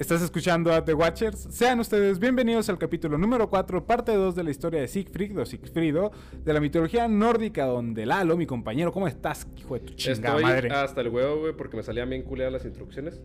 [0.00, 1.46] Estás escuchando a The Watchers.
[1.50, 5.44] Sean ustedes bienvenidos al capítulo número 4, parte 2 de la historia de Siegfried o
[5.44, 6.10] Siegfriedo,
[6.42, 10.42] de la mitología nórdica, donde Lalo, mi compañero, ¿cómo estás, hijo de tu chingada Estoy
[10.42, 10.70] madre?
[10.70, 13.20] hasta el huevo, güey, porque me salían bien culeadas las instrucciones.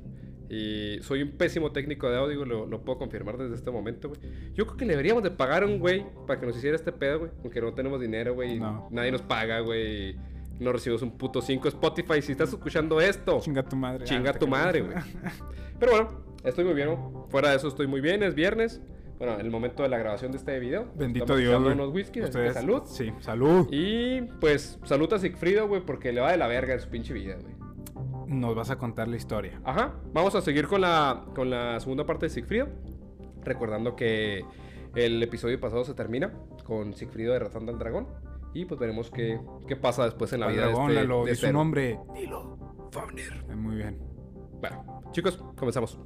[0.49, 4.19] Y soy un pésimo técnico de audio, lo, lo puedo confirmar desde este momento, güey.
[4.53, 6.91] Yo creo que le deberíamos de pagar a un güey para que nos hiciera este
[6.91, 7.31] pedo, güey.
[7.41, 8.59] Aunque no tenemos dinero, güey.
[8.59, 8.89] No.
[8.91, 10.17] Nadie nos paga, güey.
[10.59, 12.21] No recibimos un puto 5 Spotify.
[12.21, 14.03] Si estás escuchando esto, Chinga tu madre.
[14.05, 14.95] chinga Ah, tu madre, güey.
[15.79, 16.97] Pero bueno, estoy muy bien.
[17.29, 18.81] Fuera de eso estoy muy bien, es viernes.
[19.17, 20.91] Bueno, en el momento de la grabación de este video.
[20.95, 21.73] Bendito Estamos Dios, güey.
[21.73, 22.81] unos whisky, así que Ustedes- salud.
[22.85, 23.67] Sí, salud.
[23.71, 27.13] Y pues, salud a Sigfrido, güey, porque le va de la verga en su pinche
[27.13, 27.55] vida, güey.
[28.27, 29.61] Nos vas a contar la historia.
[29.63, 32.67] Ajá, vamos a seguir con la, con la segunda parte de Sigfrido.
[33.43, 34.43] Recordando que
[34.95, 36.33] el episodio pasado se termina
[36.65, 38.07] con Sigfrido derrotando al dragón.
[38.53, 41.25] Y pues veremos qué, qué pasa después en la El vida dragón, de este, Lalo,
[41.25, 41.53] de este su héroe.
[41.59, 41.99] nombre.
[42.15, 42.57] Dilo.
[42.91, 43.45] Fafnir.
[43.49, 43.97] Eh, Muy bien.
[44.59, 45.99] Bueno, chicos, comenzamos.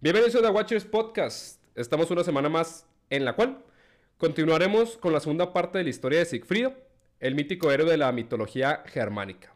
[0.00, 1.62] Bienvenidos a The Watchers Podcast.
[1.76, 3.58] Estamos una semana más en la cual
[4.16, 6.74] continuaremos con la segunda parte de la historia de Sigfrido,
[7.20, 9.54] el mítico héroe de la mitología germánica.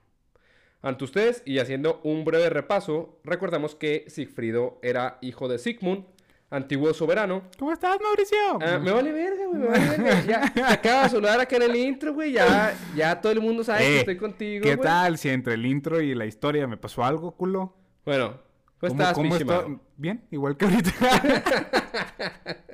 [0.80, 6.04] Ante ustedes y haciendo un breve repaso, recordamos que Sigfrido era hijo de Sigmund,
[6.50, 7.42] antiguo soberano.
[7.58, 8.36] ¿Cómo estás, Mauricio?
[8.60, 10.22] Ah, me vale verga, güey, me vale verga.
[10.26, 12.32] Ya, te acabo de saludar acá en el intro, güey.
[12.32, 15.66] Ya, ya todo el mundo sabe que Eh, estoy contigo, ¿Qué tal si entre el
[15.66, 17.74] intro y la historia me pasó algo, culo?
[18.04, 18.40] Bueno,
[18.88, 19.82] ¿cómo, ¿Cómo, estás, cómo está?
[19.96, 20.92] Bien, igual que ahorita.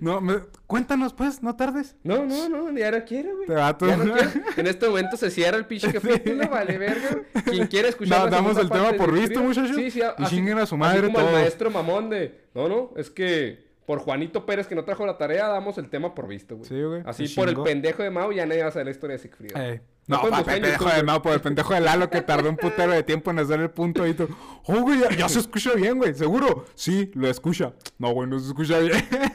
[0.00, 1.96] no, me- cuéntanos pues, no tardes.
[2.02, 3.46] No, no, no, ya no quiero, güey.
[3.46, 4.30] Te va Ya no quiero.
[4.56, 7.22] En este momento se cierra el pinche capítulo, vale verga.
[7.44, 9.76] Quien quiere escuchar Da- la damos el tema por visto, muchachos.
[9.76, 12.42] Sí, sí, Y chinguen a su madre así como el maestro mamón de...
[12.54, 16.14] No, no, es que por Juanito Pérez que no trajo la tarea, damos el tema
[16.14, 16.68] por visto, güey.
[16.68, 19.16] Sí, güey, Así por el pendejo de Mau ya nadie va a saber la historia
[19.16, 19.60] de Sigfrido.
[19.60, 21.02] Eh, No, pueden pa- buscar en pendejo de.
[21.04, 23.70] Mau, por el pendejo de Lalo que tardó un putero de tiempo en hacer el
[23.70, 24.28] punto y tú.
[24.66, 26.66] Oh, güey, ya, ya se escucha bien, güey, ¿seguro?
[26.74, 27.72] Sí, lo escucha.
[27.98, 28.92] No, güey, no se escucha bien.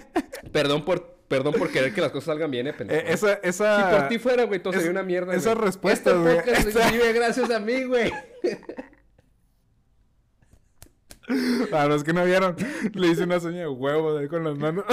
[0.52, 1.16] Perdón por...
[1.28, 3.02] Perdón por querer que las cosas salgan bien, eh, pendejo.
[3.02, 3.90] Eh, esa, Si esa...
[3.92, 5.66] por ti fuera, güey, todo es- sería una mierda, esas güey.
[5.66, 8.12] respuestas, Este güey, podcast esa- vive gracias a mí, güey.
[11.70, 12.56] Para los que no vieron,
[12.94, 14.86] le hice una seña de huevo de ahí con las manos.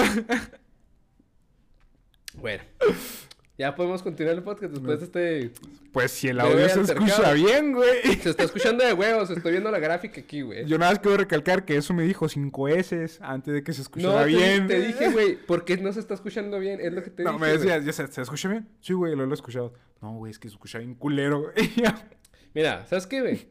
[2.33, 2.63] Bueno.
[3.57, 5.51] Ya podemos continuar el podcast después de este...
[5.93, 7.05] Pues si el Me audio se altercado.
[7.07, 8.01] escucha bien, güey.
[8.21, 10.65] Se está escuchando de huevos, estoy viendo la gráfica aquí, güey.
[10.65, 13.79] Yo nada más quiero recalcar que eso me dijo cinco S antes de que se
[13.79, 14.67] No, escuchara te, bien.
[14.67, 16.81] te dije, güey, ¿por qué no se está escuchando bien?
[16.81, 17.59] Es lo que te No, dije, me güey.
[17.59, 18.67] decías, ya se, ¿se escucha bien?
[18.81, 19.73] Sí, güey, lo he escuchado.
[20.01, 21.53] No, güey, es que se escucha bien culero, güey.
[22.53, 23.47] Mira, ¿sabes qué, güey?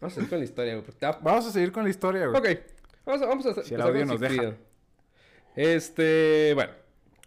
[0.00, 0.84] Vamos a seguir con la historia, güey.
[0.84, 2.40] porque te va- Vamos a seguir con la historia, güey.
[2.54, 2.60] Ok,
[3.06, 4.54] vamos a, vamos a Si el audio nos deja.
[5.54, 6.72] Este, bueno,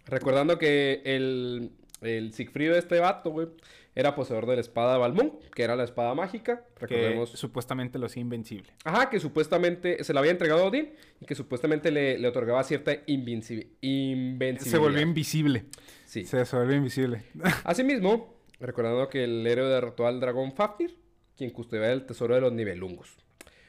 [0.05, 3.47] recordando que el, el Sigfrido de este vato, güey,
[3.95, 6.65] era poseedor de la espada de Balmung, que era la espada mágica.
[6.87, 8.71] Que supuestamente lo hacía invencible.
[8.83, 12.63] Ajá, que supuestamente se la había entregado a Odín y que supuestamente le, le otorgaba
[12.63, 14.71] cierta invincibi- invencibilidad.
[14.71, 15.65] Se volvió invisible.
[16.05, 16.25] Sí.
[16.25, 17.23] Se, volvió invisible.
[17.63, 20.97] Asimismo, recordando que el héroe derrotó al dragón Fafnir,
[21.37, 23.17] quien custodiaba el tesoro de los Nibelungos.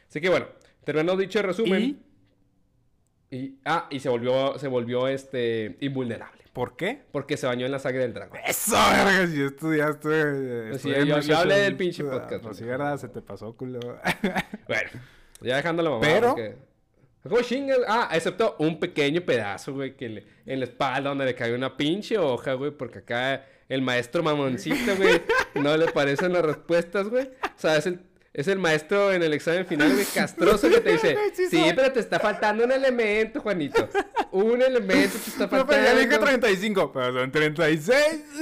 [0.09, 0.47] Así que bueno,
[0.85, 1.83] terminando dicho resumen.
[3.31, 6.42] ¿Y Y, ah, y se volvió, se volvió este, invulnerable.
[6.53, 7.03] Por qué?
[7.13, 8.39] Porque se bañó en la sangre del dragón.
[8.47, 10.09] Eso, verga, si yo estudiaste.
[10.13, 13.57] eh, Pues sí, yo- yo hablé del pinche podcast, Pues sí, verdad, se te pasó,
[13.57, 13.81] culo.
[14.69, 14.91] Bueno,
[15.41, 16.03] ya dejando la mamá.
[16.03, 16.57] Pero- porque-.
[17.89, 21.77] Ah, excepto un pequeño pedazo, güey, que le- en la espalda donde le cayó una
[21.77, 25.23] pinche hoja, güey, porque acá el maestro mamoncito, güey,
[25.55, 27.27] no le parecen las respuestas, güey.
[27.45, 28.01] O sea, es el,
[28.35, 31.17] es el maestro en el examen final, güey, castroso que te dice,
[31.51, 33.89] Sí, pero te está faltando un elemento, Juanito.
[34.31, 35.67] Un elemento te está No, faltando.
[35.67, 37.97] pero ya dije 35, pero son 36.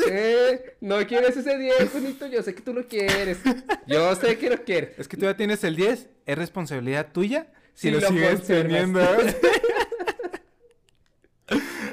[0.09, 3.39] Eh, no quieres ese 10, Juanito, yo sé que tú lo quieres.
[3.87, 4.97] Yo sé que lo quieres.
[4.99, 8.38] Es que tú ya tienes el 10, es responsabilidad tuya si, Si lo, lo sigues
[8.41, 8.62] conservas.
[8.69, 9.00] teniendo.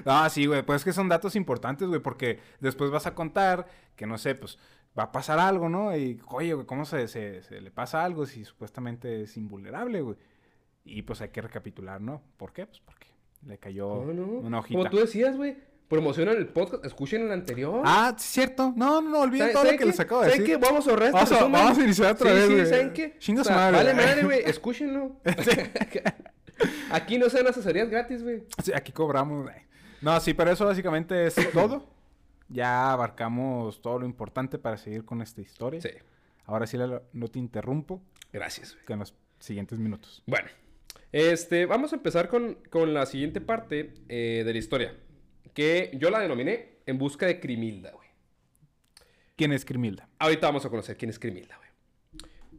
[0.05, 3.67] no, sí, güey, pues es que son datos importantes, güey, porque después vas a contar
[3.95, 4.57] que, no sé, pues
[4.97, 5.95] va a pasar algo, ¿no?
[5.95, 10.15] Y, oye, güey, ¿cómo se, se- se le pasa algo si supuestamente es invulnerable, güey?
[10.85, 12.21] Y pues hay que recapitular, ¿no?
[12.37, 12.65] ¿Por qué?
[12.65, 13.07] Pues porque
[13.45, 14.23] le cayó No, no.
[14.39, 14.77] una hojita.
[14.79, 15.57] Como tú decías, güey.
[15.87, 16.83] Promocionan el podcast.
[16.85, 17.81] Escuchen el anterior.
[17.85, 18.73] Ah, cierto.
[18.75, 19.89] No, no, no, olviden ¿Saben- todo lo saben que qué?
[19.89, 20.59] les acabo de ¿Saben decir.
[20.59, 20.65] qué?
[20.65, 22.65] Vamos a ahorrar Vamos a- vamos a iniciar otra sí, vez, Sí, güey.
[22.65, 23.15] ¿saben qué?
[23.19, 23.77] Chinga O sea, madre.
[23.77, 24.39] Vale madre, güey.
[24.45, 25.15] Escúchenlo.
[26.91, 28.43] Aquí no sean asesorías gratis, güey.
[28.63, 29.43] Sí, aquí cobramos.
[29.43, 29.55] güey.
[30.01, 31.85] No, sí, pero eso básicamente es todo.
[32.49, 35.81] Ya abarcamos todo lo importante para seguir con esta historia.
[35.81, 35.89] Sí.
[36.45, 36.77] Ahora sí,
[37.13, 38.01] no te interrumpo
[38.31, 38.85] Gracias, güey.
[38.85, 40.23] que en los siguientes minutos.
[40.25, 40.47] Bueno.
[41.11, 44.95] Este, vamos a empezar con, con la siguiente parte eh, de la historia.
[45.53, 48.07] Que yo la denominé En busca de Crimilda, güey.
[49.35, 50.09] ¿Quién es Crimilda?
[50.19, 51.69] Ahorita vamos a conocer quién es Crimilda, güey.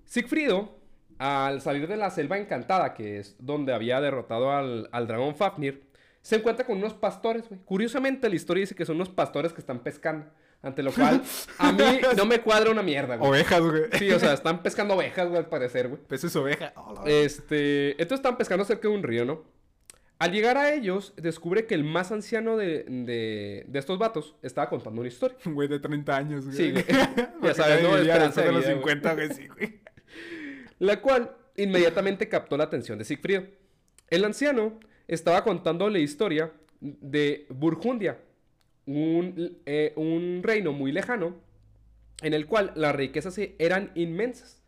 [0.04, 0.78] Sigfrido,
[1.18, 5.87] al salir de la selva encantada, que es donde había derrotado al, al dragón Fafnir,
[6.28, 7.58] se encuentra con unos pastores, güey.
[7.64, 10.26] Curiosamente, la historia dice que son unos pastores que están pescando.
[10.60, 11.22] Ante lo cual,
[11.58, 11.82] a mí
[12.18, 13.30] no me cuadra una mierda, güey.
[13.30, 13.84] Ovejas, güey.
[13.98, 16.02] Sí, o sea, están pescando ovejas, güey, al parecer, güey.
[16.06, 16.74] Peces oveja.
[16.76, 19.42] Oh, Este, entonces están pescando cerca de un río, ¿no?
[20.18, 24.68] Al llegar a ellos, descubre que el más anciano de, de, de estos vatos estaba
[24.68, 25.38] contando una historia.
[25.46, 26.56] Un güey de 30 años, güey.
[26.58, 26.84] Sí, güey.
[27.42, 27.96] Ya sabes, ¿no?
[27.96, 28.94] después de los vida, güey.
[28.96, 29.80] 50, güey, sí, güey.
[30.78, 33.44] La cual inmediatamente captó la atención de Sigfrido.
[34.10, 34.78] El anciano
[35.08, 38.18] estaba contando la historia de Burgundia,
[38.86, 41.34] un, eh, un reino muy lejano
[42.22, 44.62] en el cual las riquezas eran inmensas.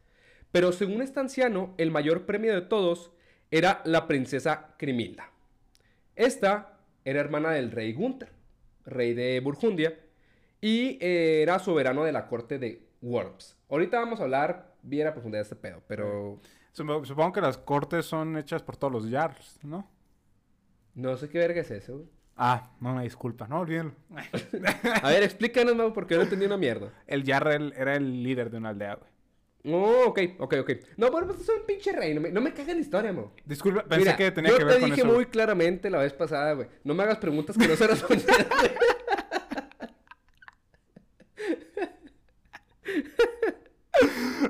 [0.53, 3.13] Pero según este anciano, el mayor premio de todos
[3.51, 5.31] era la princesa Crimilda.
[6.17, 8.31] Esta era hermana del rey Gunther,
[8.85, 9.99] rey de Burgundia,
[10.61, 13.57] y eh, era soberano de la corte de Worms.
[13.69, 16.41] Ahorita vamos a hablar bien a profundidad de este pedo, pero
[16.73, 19.89] supongo que las cortes son hechas por todos los Jarls, ¿no?
[21.01, 21.97] No sé qué verga es eso.
[21.99, 22.09] güey.
[22.37, 23.47] Ah, no, una disculpa.
[23.49, 23.93] No, olvídenlo.
[25.03, 26.91] A ver, explícanos, Mau, porque yo no entendí una mierda.
[27.07, 29.11] El Jarl el- era el líder de una aldea, güey.
[29.75, 30.71] Oh, ok, ok, ok.
[30.97, 32.15] No, pero pues es un pinche rey.
[32.15, 33.31] No me, no me caga la historia, Mau.
[33.45, 35.13] Disculpa, pensé Mira, que tenía yo que ver te con dije eso.
[35.13, 36.69] muy claramente la vez pasada, güey.
[36.83, 38.47] No me hagas preguntas que no se respondieron.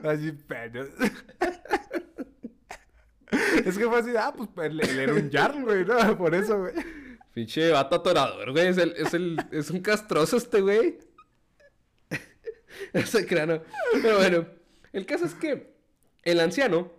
[0.04, 0.86] Así, pero...
[3.64, 6.18] es que fue así, ah, pues él, él era un Jarl, güey, ¿no?
[6.18, 6.74] Por eso, güey.
[7.32, 8.68] Pinche vato atorador, güey.
[8.68, 10.98] Es, el, es, el, es un castroso este güey.
[12.92, 13.62] Ese cráneo.
[14.02, 14.46] Pero bueno,
[14.92, 15.74] el caso es que
[16.24, 16.92] el anciano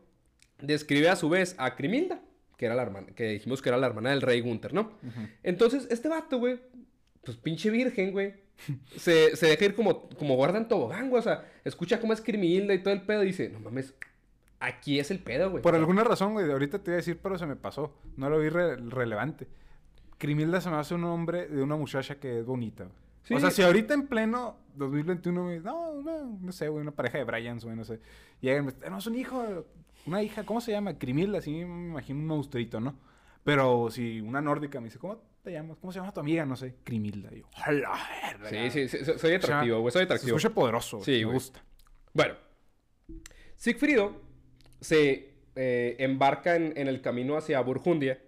[0.61, 2.21] describe a su vez a Crimilda,
[2.57, 4.97] que era la hermana, que dijimos que era la hermana del rey Gunther, ¿no?
[5.43, 6.59] Entonces, este vato, güey,
[7.23, 8.33] pues pinche virgen, güey.
[8.95, 11.19] Se, se deja ir como, como guarda en tobogán, güey.
[11.19, 13.93] O sea, escucha cómo es Crimilda y todo el pedo y dice, no mames,
[14.61, 15.61] aquí es el pedo, güey.
[15.61, 17.97] Por alguna razón, güey, ahorita te iba a decir, pero se me pasó.
[18.15, 19.47] No lo vi re- relevante.
[20.17, 22.87] Crimilda se me hace un nombre de una muchacha que es bonita.
[23.23, 23.33] Sí.
[23.33, 27.17] O sea, si ahorita en pleno 2021 me no, no, no sé, güey, una pareja
[27.19, 27.99] de Bryans, güey, no sé.
[28.39, 29.65] Llegan, me- no, es un hijo,
[30.05, 30.97] una hija, ¿cómo se llama?
[30.97, 32.95] Crimilda, así me imagino un monstruito, ¿no?
[33.43, 35.77] Pero si una nórdica me dice, ¿cómo te llamas?
[35.81, 36.45] ¿Cómo se llama tu amiga?
[36.45, 37.31] No sé, Crimilda.
[37.31, 37.91] Yo, ¡a la
[38.39, 38.49] verga!
[38.71, 40.37] Sí, sí, sí, soy atractivo, güey, soy Se atractivo.
[40.37, 41.63] escucha poderoso, Sí, me gusta.
[42.13, 42.35] Bueno,
[43.55, 44.21] Sigfrido
[44.81, 48.19] se eh, embarca en, en el camino hacia Burgundia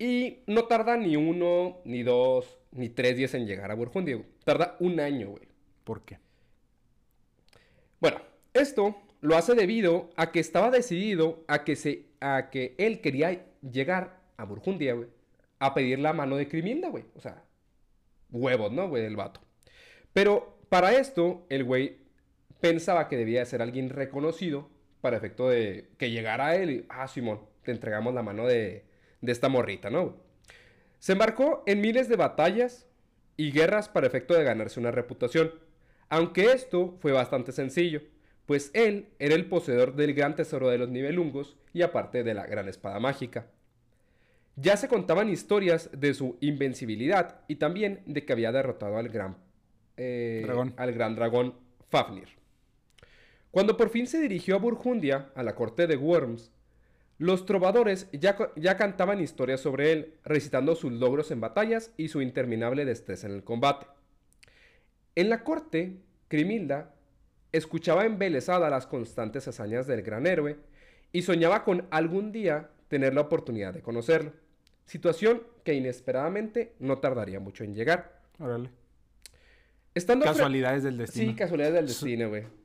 [0.00, 4.16] y no tarda ni uno, ni dos, ni tres días en llegar a Burgundia.
[4.16, 4.28] güey.
[4.44, 5.46] Tarda un año, güey.
[5.84, 6.18] ¿Por qué?
[8.00, 8.18] Bueno,
[8.54, 13.44] esto lo hace debido a que estaba decidido a que, se, a que él quería
[13.60, 15.08] llegar a Burgundia, güey,
[15.58, 17.04] a pedir la mano de Crimilda, güey.
[17.14, 17.44] O sea,
[18.30, 19.42] huevos, ¿no, güey, del vato.
[20.14, 21.98] Pero para esto, el güey
[22.60, 24.70] pensaba que debía de ser alguien reconocido
[25.00, 28.84] para efecto de que llegara él y, ah, Simón, te entregamos la mano de,
[29.20, 30.16] de esta morrita, ¿no?
[30.98, 32.86] Se embarcó en miles de batallas
[33.36, 35.52] y guerras para efecto de ganarse una reputación,
[36.08, 38.02] aunque esto fue bastante sencillo,
[38.46, 42.46] pues él era el poseedor del gran tesoro de los nivelungos y aparte de la
[42.46, 43.46] gran espada mágica.
[44.56, 49.36] Ya se contaban historias de su invencibilidad y también de que había derrotado al gran,
[49.96, 50.74] eh, Dragón.
[50.76, 51.54] al gran dragón
[51.88, 52.39] Fafnir.
[53.50, 56.52] Cuando por fin se dirigió a Burgundia, a la corte de Worms,
[57.18, 62.22] los trovadores ya, ya cantaban historias sobre él, recitando sus logros en batallas y su
[62.22, 63.86] interminable destreza en el combate.
[65.16, 66.94] En la corte, Crimilda
[67.52, 70.56] escuchaba embelesada las constantes hazañas del gran héroe
[71.12, 74.32] y soñaba con algún día tener la oportunidad de conocerlo,
[74.84, 78.20] situación que inesperadamente no tardaría mucho en llegar.
[78.38, 78.70] Órale.
[79.94, 81.32] Estando Casualidades del destino.
[81.32, 82.59] Sí, casualidades del destino, güey.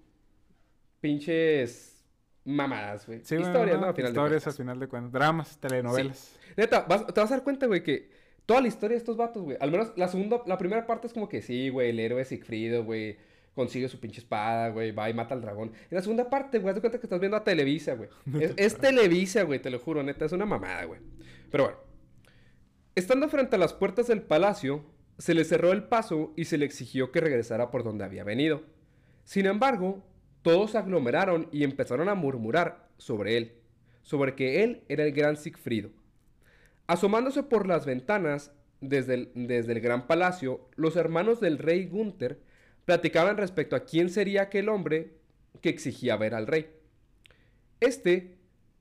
[1.05, 2.03] Pinches
[2.45, 3.19] mamadas, güey.
[3.23, 3.87] Sí, Historias, no, ¿no?
[3.89, 4.47] Al final de Historias cuentas.
[4.47, 5.11] al final de cuentas.
[5.11, 6.39] Dramas, telenovelas.
[6.57, 8.09] Neta, vas- te vas a dar cuenta, güey, que
[8.47, 9.55] toda la historia de estos vatos, güey.
[9.59, 12.83] Al menos la segunda, la primera parte es como que sí, güey, el héroe Sigfrido,
[12.83, 13.17] güey.
[13.53, 15.69] Consigue su pinche espada, güey, va y mata al dragón.
[15.89, 18.09] En la segunda parte, güey, haz de cuenta que estás viendo a Televisa, güey.
[18.41, 20.99] Es, es Televisa, güey, te lo juro, neta, es una mamada, güey.
[21.51, 21.77] Pero bueno.
[22.95, 24.83] Estando frente a las puertas del palacio,
[25.19, 28.63] se le cerró el paso y se le exigió que regresara por donde había venido.
[29.23, 30.03] Sin embargo,
[30.45, 33.53] todos se aglomeraron y empezaron a murmurar sobre él,
[34.03, 35.89] sobre que él era el gran Sigfrido.
[36.85, 42.39] Asomándose por las ventanas desde el, desde el gran palacio, los hermanos del rey Gunther
[42.85, 45.13] platicaban respecto a quién sería aquel hombre
[45.61, 46.69] que exigía ver al rey.
[47.79, 48.37] Este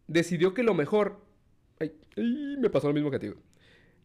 [0.06, 1.24] decidió que lo mejor
[1.80, 3.38] Ay, ay, me pasó lo mismo que ti, güey.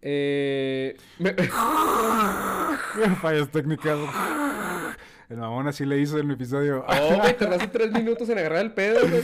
[0.01, 1.33] Eh, me-
[3.21, 3.99] Fallas técnicas.
[5.29, 6.83] El mamón así le hizo en el episodio.
[6.87, 9.21] Oh, güey, tardaste tres minutos en agarrar el pedo, güey.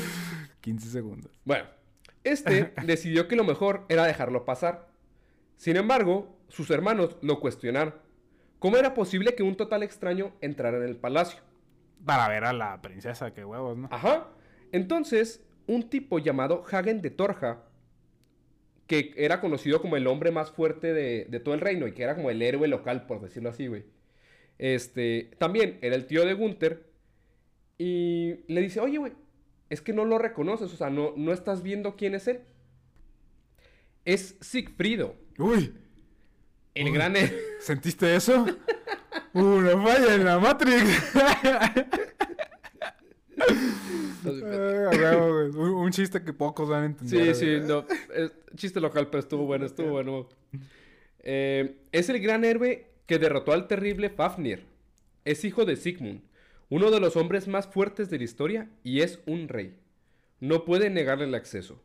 [0.62, 1.32] 15 segundos.
[1.44, 1.66] Bueno,
[2.24, 4.88] este decidió que lo mejor era dejarlo pasar.
[5.58, 7.96] Sin embargo, sus hermanos lo cuestionaron.
[8.60, 11.42] ¿Cómo era posible que un total extraño entrara en el palacio?
[12.06, 13.88] Para ver a la princesa, qué huevos, ¿no?
[13.92, 14.28] Ajá.
[14.72, 17.64] Entonces, un tipo llamado Hagen de Torja,
[18.86, 22.04] que era conocido como el hombre más fuerte de, de todo el reino y que
[22.04, 23.86] era como el héroe local, por decirlo así, güey.
[24.58, 26.86] Este, también era el tío de Gunther
[27.78, 29.14] y le dice, oye, güey,
[29.70, 32.42] es que no lo reconoces, o sea, no, no estás viendo quién es él.
[34.06, 35.74] Es Sigfrido, Uy,
[36.76, 37.40] el gran héroe.
[37.60, 38.46] ¿sentiste eso?
[39.34, 41.14] Una falla en la Matrix.
[44.26, 47.36] Un, un chiste que pocos van a entender.
[47.36, 47.86] Sí, sí, no.
[48.14, 50.30] es chiste local, pero estuvo bueno, estuvo bueno.
[51.28, 54.66] Eh, es el gran héroe que derrotó al terrible Fafnir.
[55.24, 56.22] Es hijo de Sigmund,
[56.70, 59.78] uno de los hombres más fuertes de la historia y es un rey.
[60.40, 61.82] No puede negarle el acceso.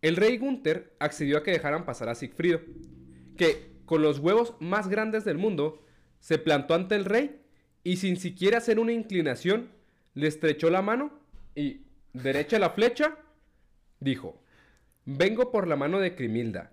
[0.00, 2.60] El rey Gunther accedió a que dejaran pasar a Sigfrido,
[3.36, 5.82] que con los huevos más grandes del mundo
[6.20, 7.40] se plantó ante el rey
[7.84, 9.70] y sin siquiera hacer una inclinación
[10.14, 11.12] le estrechó la mano
[11.54, 13.16] y derecha la flecha
[14.00, 14.42] dijo,
[15.04, 16.72] vengo por la mano de Crimilda,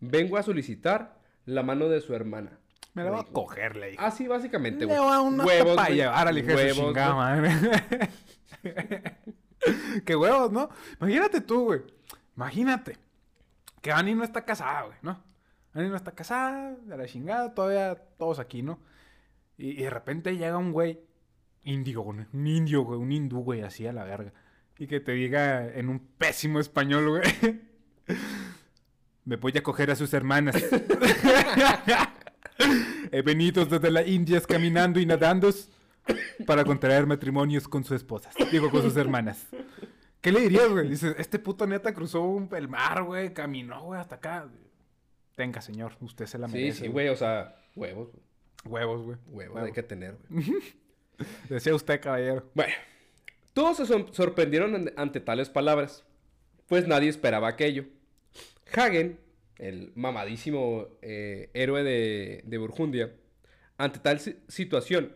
[0.00, 2.58] vengo a solicitar la mano de su hermana.
[2.96, 4.02] Me la voy a coger, le dije.
[4.02, 4.98] Así básicamente, Le güey.
[4.98, 6.96] voy a una Huevos, para llevar al Huevos.
[10.06, 10.70] Qué huevos, ¿no?
[10.98, 11.82] Imagínate tú, güey.
[12.36, 12.96] Imagínate.
[13.82, 15.22] Que Annie no está casada, güey, ¿no?
[15.74, 18.78] Annie no está casada, de la chingada, todavía todos aquí, ¿no?
[19.58, 20.98] Y, y de repente llega un güey,
[21.64, 24.32] indio, güey, un indio, güey, un hindú, güey, así a la verga.
[24.78, 27.60] Y que te diga en un pésimo español, güey.
[29.26, 30.56] Me voy a coger a sus hermanas.
[33.12, 35.50] He venido desde las Indias caminando y nadando
[36.46, 38.34] para contraer matrimonios con sus esposas.
[38.50, 39.46] Digo, con sus hermanas.
[40.20, 40.88] ¿Qué le dirías, güey?
[40.88, 44.48] Dices, este puto neta cruzó un- el mar, güey, caminó, güey, hasta acá.
[45.34, 46.80] Tenga, señor, usted se la Sí, merece.
[46.84, 48.24] sí, güey, o sea, huevos, güey.
[48.64, 49.18] Huevos, güey.
[49.28, 50.44] Huevos hay que tener, güey.
[51.48, 52.50] Decía usted, caballero.
[52.54, 52.72] Bueno,
[53.52, 56.04] todos se sor- sorprendieron an- ante tales palabras,
[56.66, 57.84] pues nadie esperaba aquello.
[58.74, 59.20] Hagen,
[59.58, 63.12] el mamadísimo eh, héroe de, de Burgundia,
[63.78, 65.12] ante tal si- situación,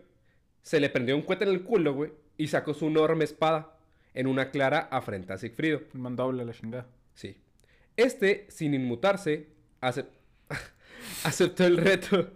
[0.62, 3.76] se le prendió un cohete en el culo, güey, y sacó su enorme espada
[4.14, 5.82] en una clara afrenta a Sigfrido.
[5.94, 6.87] El mandoble la chingada.
[7.14, 7.37] Sí.
[7.97, 9.49] Este, sin inmutarse,
[9.80, 10.09] acep-
[11.25, 12.30] aceptó el reto.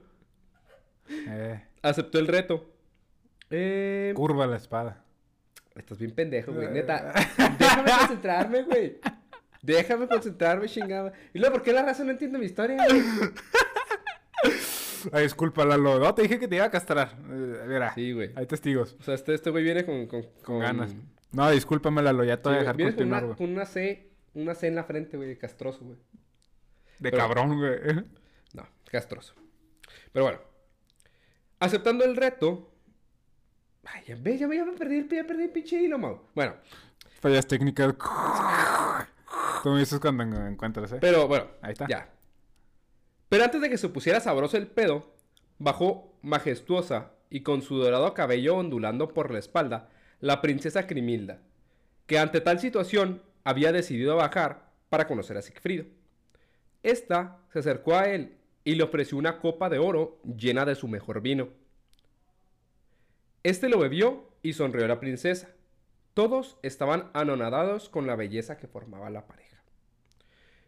[1.08, 2.70] Eh, Aceptó el reto.
[3.50, 5.04] Eh, curva la espada.
[5.74, 6.68] Estás bien pendejo, güey.
[6.70, 7.12] Neta.
[7.58, 8.98] Déjame concentrarme, güey.
[9.64, 11.12] Déjame concentrarme, chingada.
[11.32, 12.76] Y luego, ¿por qué la raza no entiende mi historia?
[15.12, 15.98] Ay, disculpa, Lalo.
[15.98, 17.16] No, te dije que te iba a castrar.
[17.30, 18.32] Eh, mira, Sí, güey.
[18.36, 18.96] hay testigos.
[19.00, 20.06] O sea, este, este güey viene con...
[20.06, 20.94] Con, Con ganas.
[21.32, 22.24] No, discúlpame, Lalo.
[22.24, 23.46] Ya te voy a dejar vienes con continuar, una, güey.
[23.46, 25.96] con una C, una C en la frente, güey, castroso, güey.
[26.98, 28.04] De pero- cabrón, güey.
[28.52, 29.34] No, castroso.
[30.12, 30.40] Pero bueno.
[31.58, 32.70] Aceptando el reto...
[33.84, 36.28] Ay, ya, ve, ya, me- ya me perdí, el- ya perdí el pinche hilo, Mau.
[36.34, 36.54] Bueno,
[37.20, 37.94] Fallas técnicas.
[39.64, 40.98] Tú me dices cuando en- encuentras, ¿eh?
[41.00, 41.86] Pero bueno, Ahí está.
[41.88, 42.10] Ya.
[43.30, 45.14] Pero antes de que se pusiera sabroso el pedo,
[45.58, 49.88] bajó majestuosa y con su dorado cabello ondulando por la espalda
[50.20, 51.40] la princesa Crimilda,
[52.06, 55.86] que ante tal situación había decidido bajar para conocer a Sigfrido.
[56.82, 60.88] Esta se acercó a él y le ofreció una copa de oro llena de su
[60.88, 61.48] mejor vino.
[63.42, 65.48] Este lo bebió y sonrió a la princesa.
[66.12, 69.53] Todos estaban anonadados con la belleza que formaba la pareja.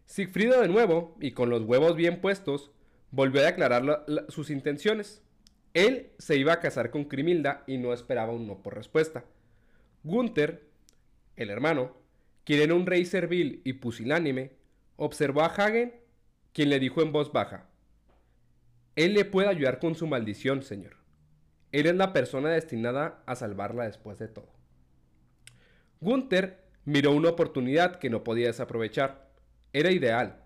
[0.07, 2.71] Sigfrido de nuevo, y con los huevos bien puestos,
[3.11, 5.23] volvió a la- sus intenciones.
[5.75, 9.25] Él se iba a casar con Crimilda y no esperaba un no por respuesta.
[10.05, 10.67] Gunther,
[11.37, 11.97] el hermano,
[12.45, 14.53] quien era un rey servil y pusilánime,
[14.97, 15.95] observó a Hagen,
[16.53, 17.69] quien le dijo en voz baja,
[18.95, 20.97] Él le puede ayudar con su maldición, señor.
[21.73, 24.49] Él es la persona destinada a salvarla después de todo.
[26.01, 29.26] Gunther miró una oportunidad que no podía desaprovechar.
[29.77, 30.43] Era ideal.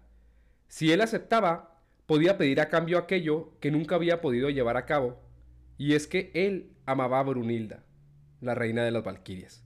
[0.66, 5.22] Si él aceptaba, podía pedir a cambio aquello que nunca había podido llevar a cabo,
[5.78, 7.84] y es que él amaba a Brunilda,
[8.40, 9.62] la reina de las Valquirias,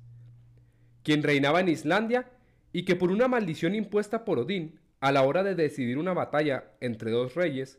[1.02, 2.30] quien reinaba en Islandia
[2.74, 6.72] y que por una maldición impuesta por Odín, a la hora de decidir una batalla
[6.82, 7.78] entre dos reyes,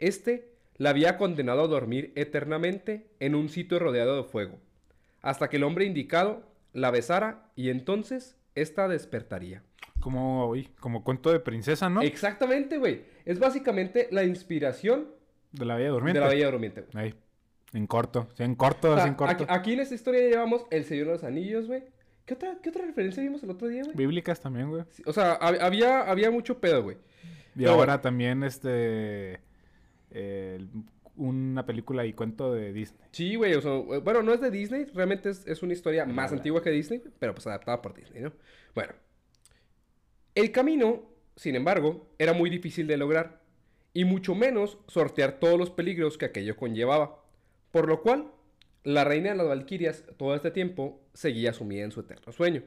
[0.00, 4.58] éste la había condenado a dormir eternamente en un sitio rodeado de fuego,
[5.22, 9.62] hasta que el hombre indicado la besara y entonces ésta despertaría.
[10.00, 12.02] Como, como cuento de princesa, ¿no?
[12.02, 13.02] Exactamente, güey.
[13.24, 15.08] Es básicamente la inspiración
[15.52, 16.18] De la Bella Durmiente.
[16.20, 17.04] de la Bella Durmiente, güey.
[17.04, 17.14] Ahí.
[17.72, 18.26] En corto.
[18.34, 19.32] Sí, en corto, O sea, en corto.
[19.44, 21.84] aquí, aquí en esta historia llevamos El Señor de los Anillos, güey.
[22.26, 23.96] ¿Qué otra, ¿Qué otra referencia vimos el otro día, güey?
[23.96, 24.82] Bíblicas también, güey.
[24.90, 26.96] Sí, O sea, hab- había, había mucho pedo, güey.
[27.54, 28.00] Y Pero ahora bueno.
[28.00, 29.40] también, este...
[30.10, 30.66] eh,
[31.16, 33.02] una película y cuento de Disney.
[33.12, 36.32] Sí, güey, o sea, bueno, no es de Disney, realmente es, es una historia más
[36.32, 38.32] antigua que Disney, pero pues adaptada por Disney, ¿no?
[38.74, 38.94] Bueno,
[40.34, 41.02] el camino,
[41.36, 43.40] sin embargo, era muy difícil de lograr,
[43.92, 47.22] y mucho menos sortear todos los peligros que aquello conllevaba,
[47.72, 48.30] por lo cual,
[48.84, 52.62] la reina de las Valquirias todo este tiempo seguía sumida en su eterno sueño.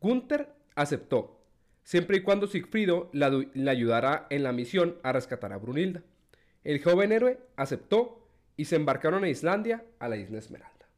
[0.00, 1.40] Gunther aceptó,
[1.84, 3.26] siempre y cuando Sigfrido la,
[3.70, 6.02] ayudara en la misión a rescatar a Brunilda.
[6.64, 10.88] El joven héroe aceptó y se embarcaron a Islandia, a la isla Esmeralda.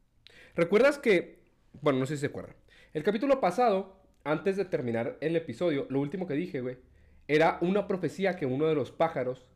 [0.54, 1.38] ¿Recuerdas que,
[1.80, 2.56] bueno, no sé si se acuerdan,
[2.92, 6.76] el capítulo pasado, antes de terminar el episodio, lo último que dije, güey,
[7.28, 9.49] era una profecía que uno de los pájaros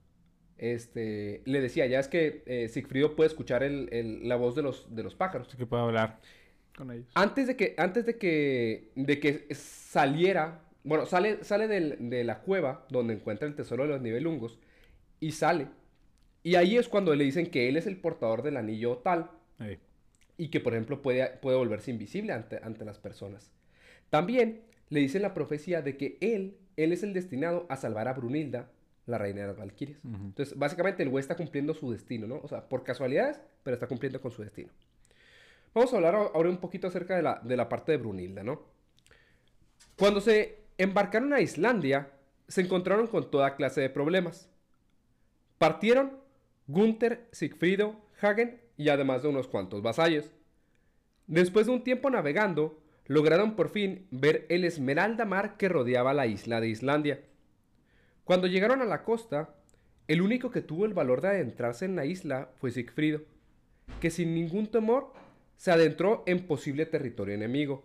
[0.59, 4.63] este, le decía, ya es que eh, Sigfrido puede escuchar el- el- la voz de
[4.63, 5.49] los, de los pájaros.
[5.49, 6.19] Así que puedo hablar
[6.77, 7.07] con ellos.
[7.15, 12.41] Antes de que, antes de que, de que saliera, bueno, sale, sale del- de la
[12.41, 14.59] cueva donde encuentra el tesoro de los nivelungos
[15.21, 15.69] y sale.
[16.43, 19.79] Y ahí es cuando le dicen que él es el portador del anillo tal Ahí.
[20.37, 23.53] y que, por ejemplo, puede, puede volverse invisible ante, ante las personas.
[24.11, 28.15] También le dicen la profecía de que él, él es el destinado a salvar a
[28.15, 28.71] Brunilda,
[29.07, 29.99] la reina de las Valquirias.
[30.05, 32.41] Entonces, básicamente el güey está cumpliendo su destino, ¿no?
[32.43, 34.71] O sea, por casualidades, pero está cumpliendo con su destino.
[35.75, 38.63] Vamos a hablar ahora un poquito acerca de la, de la parte de Brunilda, ¿no?
[39.97, 42.11] Cuando se embarcaron a Islandia,
[42.49, 44.49] se encontraron con toda clase de problemas.
[45.59, 46.13] Partieron
[46.67, 50.31] Gunther, Sigfrido, Hagen y además de unos cuantos vasallos.
[51.27, 56.27] Después de un tiempo navegando, lograron por fin ver el esmeralda mar que rodeaba la
[56.27, 57.21] isla de Islandia.
[58.25, 59.55] Cuando llegaron a la costa,
[60.07, 63.23] el único que tuvo el valor de adentrarse en la isla fue Sigfrido,
[64.01, 65.13] que sin ningún temor
[65.57, 67.85] se adentró en posible territorio enemigo.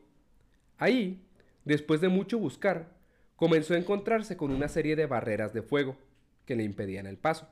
[0.78, 1.26] Ahí,
[1.64, 2.90] después de mucho buscar,
[3.38, 5.96] comenzó a encontrarse con una serie de barreras de fuego
[6.46, 7.48] que le impedían el paso.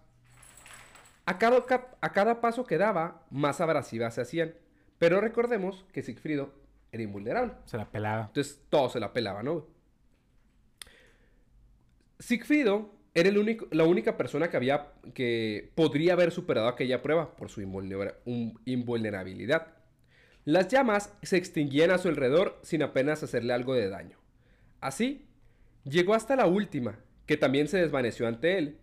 [1.25, 1.63] A cada,
[2.01, 4.53] a cada paso que daba, más abrasivas se hacían,
[4.99, 6.60] pero recordemos que Sigfrido
[6.91, 7.53] era invulnerable.
[7.65, 8.25] Se la pelaba.
[8.27, 9.67] Entonces todo se la pelaba, ¿no?
[12.19, 17.35] Sigfrido era el único, la única persona que había que podría haber superado aquella prueba
[17.35, 19.67] por su invulnerabilidad.
[20.45, 24.17] Las llamas se extinguían a su alrededor sin apenas hacerle algo de daño.
[24.79, 25.27] Así,
[25.83, 28.79] llegó hasta la última, que también se desvaneció ante él,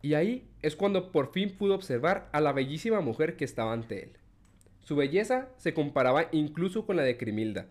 [0.00, 4.04] y ahí es cuando por fin pudo observar a la bellísima mujer que estaba ante
[4.04, 4.16] él.
[4.86, 7.66] Su belleza se comparaba incluso con la de Crimilda.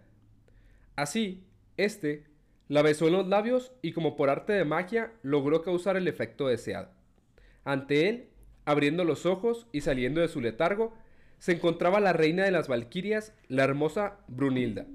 [0.98, 1.46] Así,
[1.78, 2.26] este
[2.68, 6.50] la besó en los labios y como por arte de magia logró causar el efecto
[6.50, 6.90] deseado.
[7.64, 8.28] Ante él,
[8.66, 10.94] abriendo los ojos y saliendo de su letargo,
[11.40, 14.86] se encontraba la reina de las Valquirias, la hermosa Brunilda,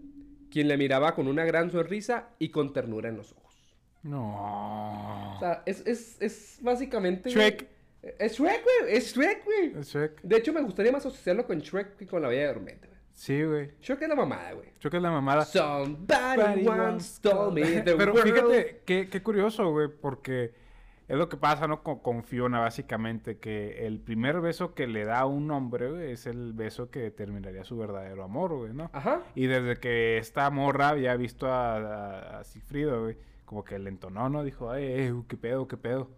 [0.50, 3.56] quien le miraba con una gran sonrisa y con ternura en los ojos.
[4.02, 5.37] No.
[5.37, 7.30] O sea, es, es, es básicamente...
[7.30, 7.80] Shrek.
[8.03, 8.95] Es Shrek, güey.
[8.97, 9.73] Es Shrek, güey.
[9.79, 10.21] Es Shrek.
[10.23, 12.99] De hecho, me gustaría más asociarlo con Shrek que con la Bella Durmiente, güey.
[13.13, 13.73] Sí, güey.
[13.83, 14.69] Shrek es la mamada, güey.
[14.81, 15.45] Shrek es la mamada.
[15.45, 20.53] Somebody once told me the Pero world- fíjate, qué, qué curioso, güey, porque
[21.09, 21.83] es lo que pasa, ¿no?
[21.83, 26.13] Con, con Fiona, básicamente, que el primer beso que le da a un hombre, güey,
[26.13, 28.91] es el beso que determinaría su verdadero amor, güey, ¿no?
[28.95, 29.23] Ajá.
[29.35, 33.89] Y desde que esta morra había visto a, a, a Sigfrido, güey, como que le
[33.91, 34.45] entonó, ¿no?
[34.45, 36.09] Dijo, ay, eh, qué pedo, qué pedo.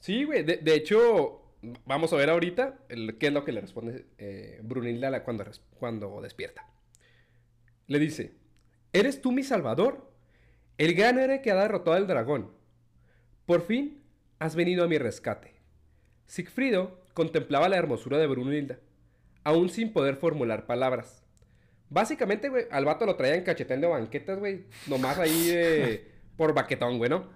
[0.00, 0.42] Sí, güey.
[0.42, 1.42] De, de hecho,
[1.84, 5.44] vamos a ver ahorita el- qué es lo que le responde eh, Brunilda cuando,
[5.78, 6.66] cuando despierta.
[7.86, 8.34] Le dice,
[8.92, 10.10] ¿eres tú mi salvador?
[10.76, 12.52] El gran que ha derrotado al dragón.
[13.46, 14.02] Por fin
[14.38, 15.54] has venido a mi rescate.
[16.26, 18.78] Sigfrido contemplaba la hermosura de Brunilda,
[19.42, 21.24] aún sin poder formular palabras.
[21.90, 26.06] Básicamente, güey, al vato lo traían cacheteando banquetas, güey, nomás ahí de-
[26.36, 27.26] por baquetón, güey, ¿no?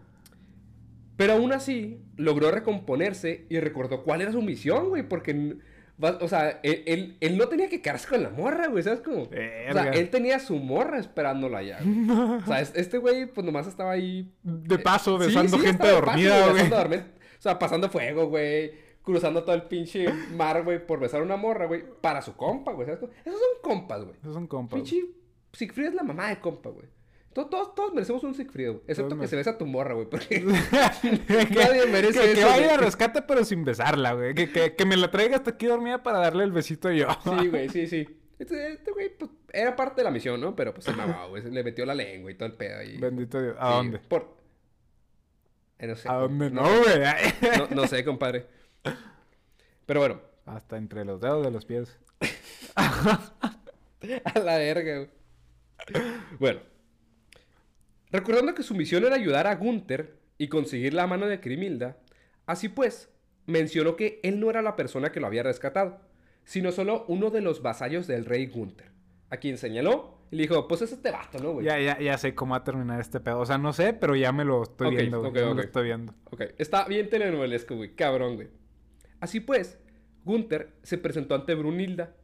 [1.17, 5.57] Pero aún así, logró recomponerse y recordó cuál era su misión, güey, porque,
[6.01, 9.25] o sea, él, él- él no tenía que quedarse con la morra, güey, ¿sabes cómo?
[9.25, 11.95] O sea, él tenía su morra esperándolo allá, güey.
[12.43, 14.33] O sea, es- este güey, pues nomás estaba ahí...
[14.43, 16.55] De paso, Sí, besando sí, gente paso, dormida, güey, güey.
[16.65, 17.05] besando dormir-
[17.39, 18.73] O sea, pasando fuego, güey.
[19.03, 21.83] Cruzando todo el pinche mar, güey, por besar a una morra, güey.
[22.01, 22.87] Para su compa, güey.
[22.87, 23.13] ¿sabes cómo?
[23.25, 24.17] Esos son compas, güey.
[24.23, 24.81] Esos son compas.
[24.81, 25.05] Pinche
[25.53, 26.87] Siegfried es la mamá de compa, güey.
[27.33, 28.77] Todos, todos, todos merecemos un Siegfried.
[28.87, 30.07] Excepto que se besa a tu morra, güey.
[30.09, 32.75] Porque que, nadie merece que, que eso, vaya güey.
[32.75, 34.35] a rescate, pero sin besarla, güey.
[34.35, 37.07] Que, que, que me la traiga hasta aquí dormida para darle el besito yo.
[37.25, 38.07] Sí, güey, sí, sí.
[38.39, 40.55] Este, este güey, pues, era parte de la misión, ¿no?
[40.57, 41.43] Pero pues se mamaba, güey.
[41.51, 42.99] Le metió la lengua y todo el pedo ahí.
[42.99, 43.57] Bendito Dios.
[43.59, 43.99] ¿A Sí, dónde?
[44.01, 44.37] Por...
[45.79, 46.09] Eh, no sé.
[46.09, 47.01] ¿A dónde no, no, güey?
[47.59, 48.47] no, no sé, compadre.
[49.87, 51.99] Pero bueno, Hasta entre los dedos de los pies.
[52.77, 55.11] A la verga, güey.
[56.39, 56.61] Bueno.
[58.13, 61.99] Recordando que su misión era ayudar a Gunther y conseguir la mano de Grimilda,
[62.47, 63.11] así pues,
[63.47, 66.01] mencionó que él no era la persona que lo había rescatado,
[66.45, 68.91] sino solo uno de los vasallos del rey Gunther,
[69.31, 71.67] a quien señaló y le dijo, pues es este vato, ¿no, güey?
[71.67, 73.39] Ya, ya, ya sé cómo va a terminar este pedo.
[73.41, 75.31] O sea, no sé, pero ya me lo estoy viendo, güey.
[75.31, 75.57] ok, Ya me ok.
[75.57, 76.15] lo estoy viendo.
[76.31, 78.49] Ok, está bien telenovelesco, güey, cabrón, güey.
[79.21, 79.79] Así pues,
[80.25, 82.15] Gunther se presentó ante Brunilda,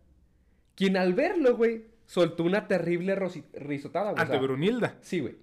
[0.74, 4.18] quien al verlo, güey, soltó una terrible risotada, güey.
[4.18, 4.96] o Ante sea, Brunilda.
[5.02, 5.36] Sí, güey.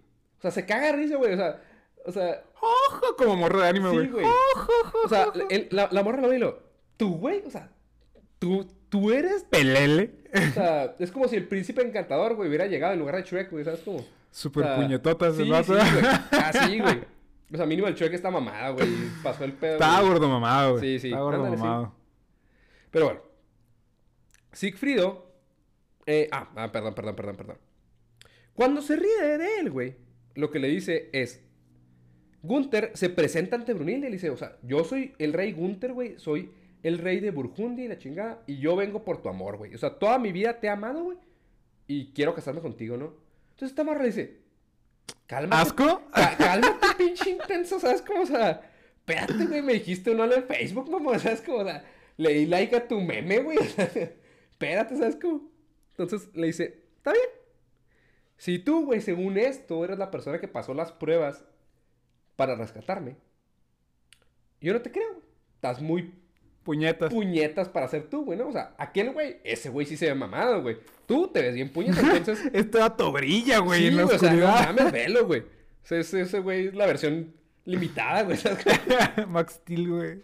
[0.46, 1.34] O sea, se caga de risa, güey.
[1.34, 1.62] O sea,
[2.06, 4.10] o sea, Ojo, como morro de anime, sí, güey.
[4.10, 4.26] güey.
[5.04, 6.60] O sea, el- la, la morra lo ve y lo,
[6.98, 7.72] tú, güey, o sea,
[8.40, 10.24] tú, tú eres, Pelele.
[10.34, 13.50] o sea, es como si el príncipe encantador, güey, hubiera llegado en lugar de Shrek,
[13.50, 14.06] güey, ¿sabes cómo?
[14.32, 15.82] Super O sea, puñetotas sí, el sí, güey.
[16.32, 17.02] Así, güey.
[17.54, 18.88] O sea, mínimo el Shrek está mamada, güey.
[19.24, 19.78] Pasó el pedo.
[19.78, 20.08] Güey.
[20.08, 20.82] gordo mamado, güey.
[20.82, 21.64] Sí, sí, Estaba gordo ándale, sí.
[21.64, 21.96] mamado.
[22.92, 23.22] Pero bueno.
[24.52, 25.32] Sigfrido.
[26.06, 27.58] eh, ah, ah, perdón, perdón, perdón, perdón.
[28.54, 29.96] Cuando se ríe de él, güey,
[30.36, 31.42] lo que le dice es.
[32.44, 35.94] Gunther se presenta ante Brunilda y le dice: O sea, yo soy el rey Gunther,
[35.94, 36.20] güey.
[36.20, 36.52] Soy
[36.84, 38.44] el rey de Burgundia y la chingada.
[38.46, 39.74] Y yo vengo por tu amor, güey.
[39.74, 41.18] O sea, toda mi vida te he amado, güey.
[41.88, 43.14] Y quiero casarme contigo, ¿no?
[43.52, 44.38] Entonces esta morra le dice:
[45.26, 45.62] Cálmate.
[45.62, 46.04] ¿Asco?
[46.14, 48.22] Cá- Cálmate, pinche intenso, ¿sabes cómo?
[48.22, 48.62] O sea,
[48.98, 51.60] espérate, güey, me dijiste un hola en Facebook, mamá, ¿sabes cómo?
[51.60, 51.84] O sea,
[52.18, 53.58] le di like a tu meme, güey.
[54.52, 55.50] espérate, ¿sabes cómo?
[55.98, 57.26] Entonces le dice, está bien.
[58.38, 61.46] Si tú, güey, según esto, eres la persona que pasó las pruebas
[62.36, 63.16] para rescatarme,
[64.62, 65.26] yo no te creo, güey.
[65.56, 66.14] Estás muy
[66.64, 67.14] Puñetas.
[67.14, 68.48] puñetas para ser tú, güey, ¿no?
[68.48, 70.78] O sea, aquel güey, ese güey sí se ve mamado, güey.
[71.06, 72.50] Tú te ves bien puñetas, entonces...
[72.54, 74.76] Este vato brilla, güey, Sí, en la güey, o sea, no oscuridad.
[74.76, 75.42] mames, velo, güey.
[75.86, 78.40] O sea, ese, ese güey es la versión limitada, güey.
[79.28, 80.24] Max Steel, güey.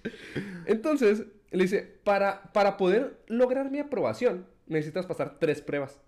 [0.66, 6.00] Entonces, le dice, para, para poder lograr mi aprobación, necesitas pasar tres pruebas.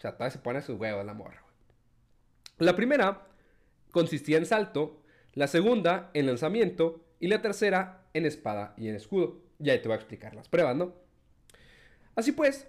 [0.00, 1.44] O sea, todavía se pone sus huevos la morra.
[2.56, 3.26] La primera
[3.90, 5.02] consistía en salto,
[5.34, 9.42] la segunda en lanzamiento y la tercera en espada y en escudo.
[9.58, 10.94] Ya te voy a explicar las pruebas, ¿no?
[12.14, 12.66] Así pues,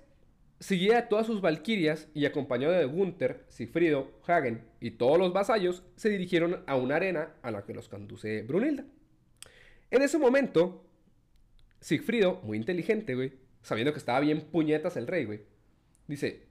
[0.60, 5.84] seguía a todas sus valquirias y acompañado de Gunther, Sigfrido, Hagen y todos los vasallos,
[5.96, 8.84] se dirigieron a una arena a la que los conduce Brunilda.
[9.89, 10.84] En ese momento,
[11.80, 15.44] Sigfrido, muy inteligente, güey, sabiendo que estaba bien puñetas el rey, güey,
[16.08, 16.50] dice,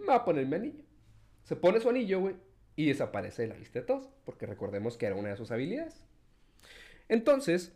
[0.00, 0.84] me va a poner mi anillo.
[1.44, 2.36] Se pone su anillo, güey,
[2.76, 6.02] y desaparece de la vista de todos, porque recordemos que era una de sus habilidades.
[7.08, 7.72] Entonces,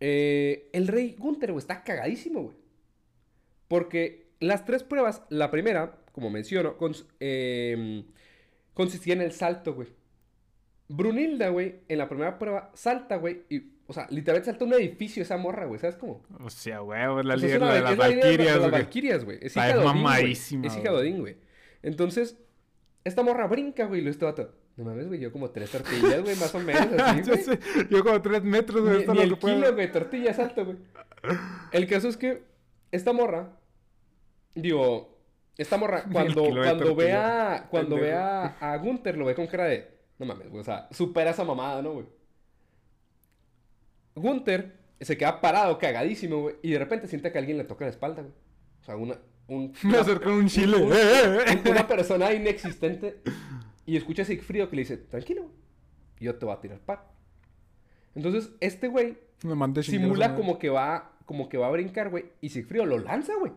[0.00, 2.56] eh, el rey Gunther, güey, está cagadísimo, güey.
[3.68, 6.76] Porque las tres pruebas, la primera, como menciono,
[7.20, 8.04] eh,
[8.74, 9.88] consistía en el salto, güey.
[10.88, 15.22] Brunilda, güey, en la primera prueba salta, güey, y, o sea, literalmente salta un edificio
[15.22, 16.22] esa morra, güey, ¿sabes cómo?
[16.44, 18.70] O sea, güey, es la líder de las Valkyrias, las güey.
[18.70, 19.38] Valkyrias, güey.
[19.42, 21.00] Es hija de mamadísima, Es hija de güey.
[21.00, 21.36] Odín, güey.
[21.82, 22.38] Entonces,
[23.02, 24.54] esta morra brinca, güey, y lo este vato.
[24.76, 27.42] No mames, güey, yo como tres tortillas, güey, más o menos, así, Yo güey.
[27.42, 27.58] sé,
[27.90, 29.56] Yo como tres metros, güey, esto ni el lo puedo.
[29.56, 30.76] kilo, güey, tortillas alto, güey.
[31.72, 32.44] El caso es que
[32.92, 33.58] esta morra,
[34.54, 35.18] digo,
[35.58, 38.18] esta morra, cuando, cuando ve tortilla, a, cuando ve pendejo.
[38.18, 41.44] a, a Gunther, lo ve con cara de, no mames, güey, o sea, supera esa
[41.44, 42.06] mamada, ¿no, güey?
[44.14, 47.90] Gunther se queda parado, cagadísimo, güey, y de repente siente que alguien le toca la
[47.90, 48.34] espalda, güey.
[48.80, 49.18] O sea, una,
[49.48, 50.76] un, Me acercó un chile.
[50.76, 53.20] un- un- una persona inexistente
[53.86, 55.54] y escucha a Sigfrido que le dice, tranquilo, güey,
[56.20, 57.08] yo te voy a tirar par.
[58.14, 62.48] Entonces, este güey Me simula como que va como que va a brincar, güey, y
[62.50, 63.52] Sigfrido lo lanza, güey.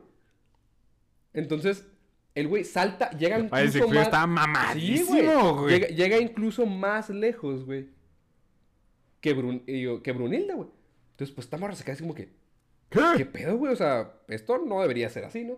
[1.33, 1.87] Entonces,
[2.35, 4.05] el güey salta, llega incluso más...
[4.05, 5.73] está Sí, mamadísimo, güey.
[5.73, 7.89] Llega, llega incluso más lejos, güey,
[9.23, 10.67] que, Brun- que Brunilda, güey.
[11.11, 12.29] Entonces, pues esta morra se queda así como que,
[12.89, 13.25] ¿qué ¿Qué?
[13.25, 13.71] pedo, güey?
[13.71, 15.57] O sea, esto no debería ser así, ¿no?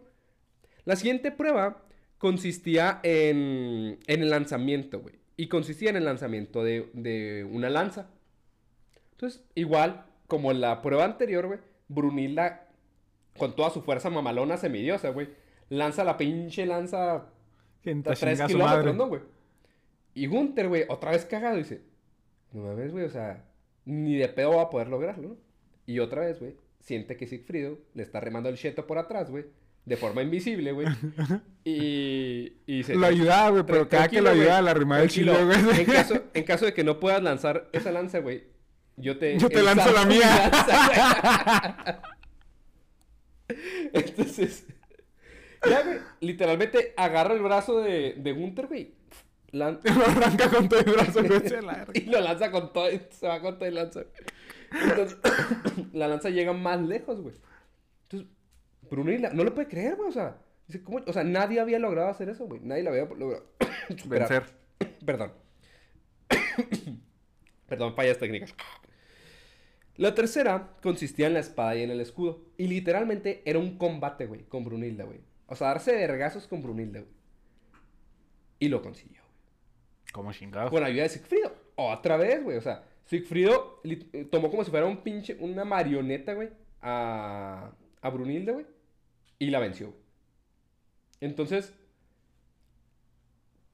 [0.86, 1.82] La siguiente prueba
[2.20, 5.16] consistía en, en el lanzamiento, güey.
[5.36, 8.08] Y consistía en el lanzamiento de, de una lanza.
[9.14, 12.68] Entonces, igual, como en la prueba anterior, güey, Brunilda,
[13.38, 15.30] con toda su fuerza mamalona semidiosa, güey,
[15.70, 17.26] lanza la pinche lanza
[17.82, 18.96] Sienta a 3 chinga a su kilómetros.
[18.96, 19.22] ¿no, güey?
[20.14, 21.82] Y Gunther, güey, otra vez cagado, dice,
[22.54, 23.44] no mames, güey, o sea,
[23.86, 25.38] ni de pedo va a poder lograrlo, ¿no?
[25.86, 29.46] Y otra vez, güey, siente que Sigfrido le está remando el cheto por atrás, güey,
[29.86, 30.88] de forma invisible, güey.
[31.64, 32.96] y, y dice...
[32.96, 35.64] Lo ayudaba, güey, pero "Tra- cada que lo ayudaba a la rimada del chile, tranquilo.
[35.68, 35.80] güey.
[35.82, 38.44] En caso, en caso de que no puedas lanzar esa lanza, güey,
[38.98, 39.38] yo te...
[39.38, 40.50] Yo te lanzo la mía.
[40.52, 42.02] lanza.
[43.94, 44.66] Entonces...
[45.68, 48.94] Ya, güey, literalmente agarra el brazo de, de Gunther, güey.
[49.56, 51.40] Lan- Lo arranca con todo el brazo, güey.
[51.48, 54.04] se la y lo lanza con todo, y se va con todo y lanza.
[54.72, 55.18] Entonces,
[55.94, 57.36] la lanza llega más lejos, güey.
[58.04, 58.30] Entonces,
[58.90, 60.38] Brunilda no lo puede creer, güey, o sea,
[60.68, 61.00] dice, ¿cómo?
[61.06, 62.62] O sea, nadie había logrado hacer eso, güey.
[62.62, 63.46] Nadie lo había logrado.
[64.06, 64.44] Vencer.
[65.06, 65.34] Perdón.
[67.68, 68.54] Perdón, fallas técnicas.
[69.98, 72.42] La tercera consistía en la espada y en el escudo.
[72.58, 75.22] Y literalmente era un combate, güey, con Brunilda, güey.
[75.48, 77.12] O sea, darse vergazos con Brunilda, güey.
[78.60, 79.22] Y lo consiguió.
[80.16, 80.70] Como chingado.
[80.70, 81.54] Con ayuda de Sigfrido.
[81.76, 82.56] Otra vez, güey.
[82.58, 86.50] O sea, Sigfrido li- eh, tomó como si fuera un pinche, una marioneta, güey,
[86.82, 88.66] a, a Brunilda, güey.
[89.40, 89.94] Y la venció.
[91.20, 91.74] Entonces,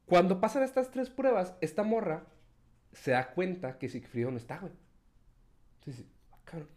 [0.05, 2.25] cuando pasan estas tres pruebas, esta morra
[2.93, 4.73] se da cuenta que Sigfrido no está, güey.
[5.79, 6.69] Entonces, dice, "Ah, cabrón,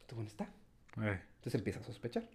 [0.00, 0.44] este güey no está.
[1.02, 2.28] Eh, Entonces empieza a sospechar.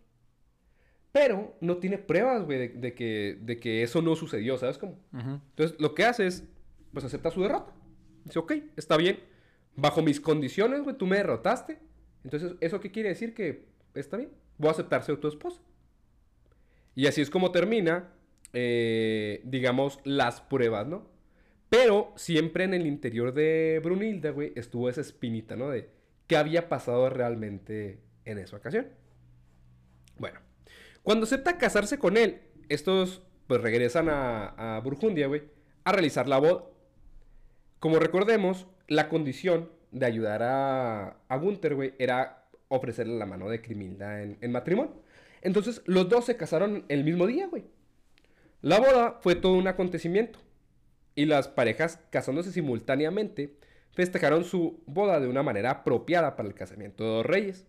[1.12, 5.00] Pero no tiene pruebas, güey, de, de que, de que eso no sucedió, ¿sabes cómo?
[5.14, 6.44] Entonces, lo que hace es,
[6.98, 7.76] pues, acepta su derrota.
[8.26, 9.20] Dice, ok, está bien.
[9.76, 11.78] Bajo mis condiciones, güey, tú me derrotaste.
[12.24, 13.36] Entonces, ¿eso qué quiere decir?
[13.36, 14.32] Que está bien.
[14.58, 15.62] Voy a aceptar ser tu esposa.
[16.96, 18.16] Y así es como termina,
[18.52, 21.08] eh, digamos, las pruebas, ¿no?
[21.70, 25.70] Pero siempre en el interior de Brunilda, güey, estuvo esa espinita, ¿no?
[25.70, 25.92] De
[26.26, 28.88] qué había pasado realmente en esa ocasión.
[30.18, 30.40] Bueno,
[31.04, 35.44] cuando acepta casarse con él, estos pues regresan a, a Burgundia, güey,
[35.84, 36.64] a realizar la boda.
[37.80, 43.62] Como recordemos, la condición de ayudar a, a Gunther, güey, era ofrecerle la mano de
[43.62, 45.02] Crimilda en, en matrimonio.
[45.42, 47.66] Entonces, los dos se casaron el mismo día, güey.
[48.62, 50.40] La boda fue todo un acontecimiento.
[51.16, 53.56] Y las parejas, casándose simultáneamente,
[53.92, 57.66] festejaron su boda de una manera apropiada para el casamiento de dos reyes.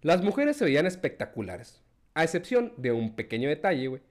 [0.00, 1.82] Las mujeres se veían espectaculares,
[2.14, 4.02] a excepción de un pequeño detalle, güey,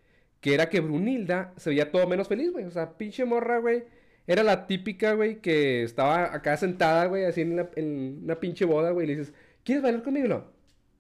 [0.42, 2.66] que era que Brunilda se veía todo menos feliz, güey.
[2.66, 3.86] O sea, pinche morra, güey.
[4.28, 8.66] Era la típica, güey, que estaba acá sentada, güey, así en, la- en una pinche
[8.66, 9.06] boda, güey.
[9.06, 9.34] Y le dices,
[9.64, 10.46] ¿quieres bailar conmigo?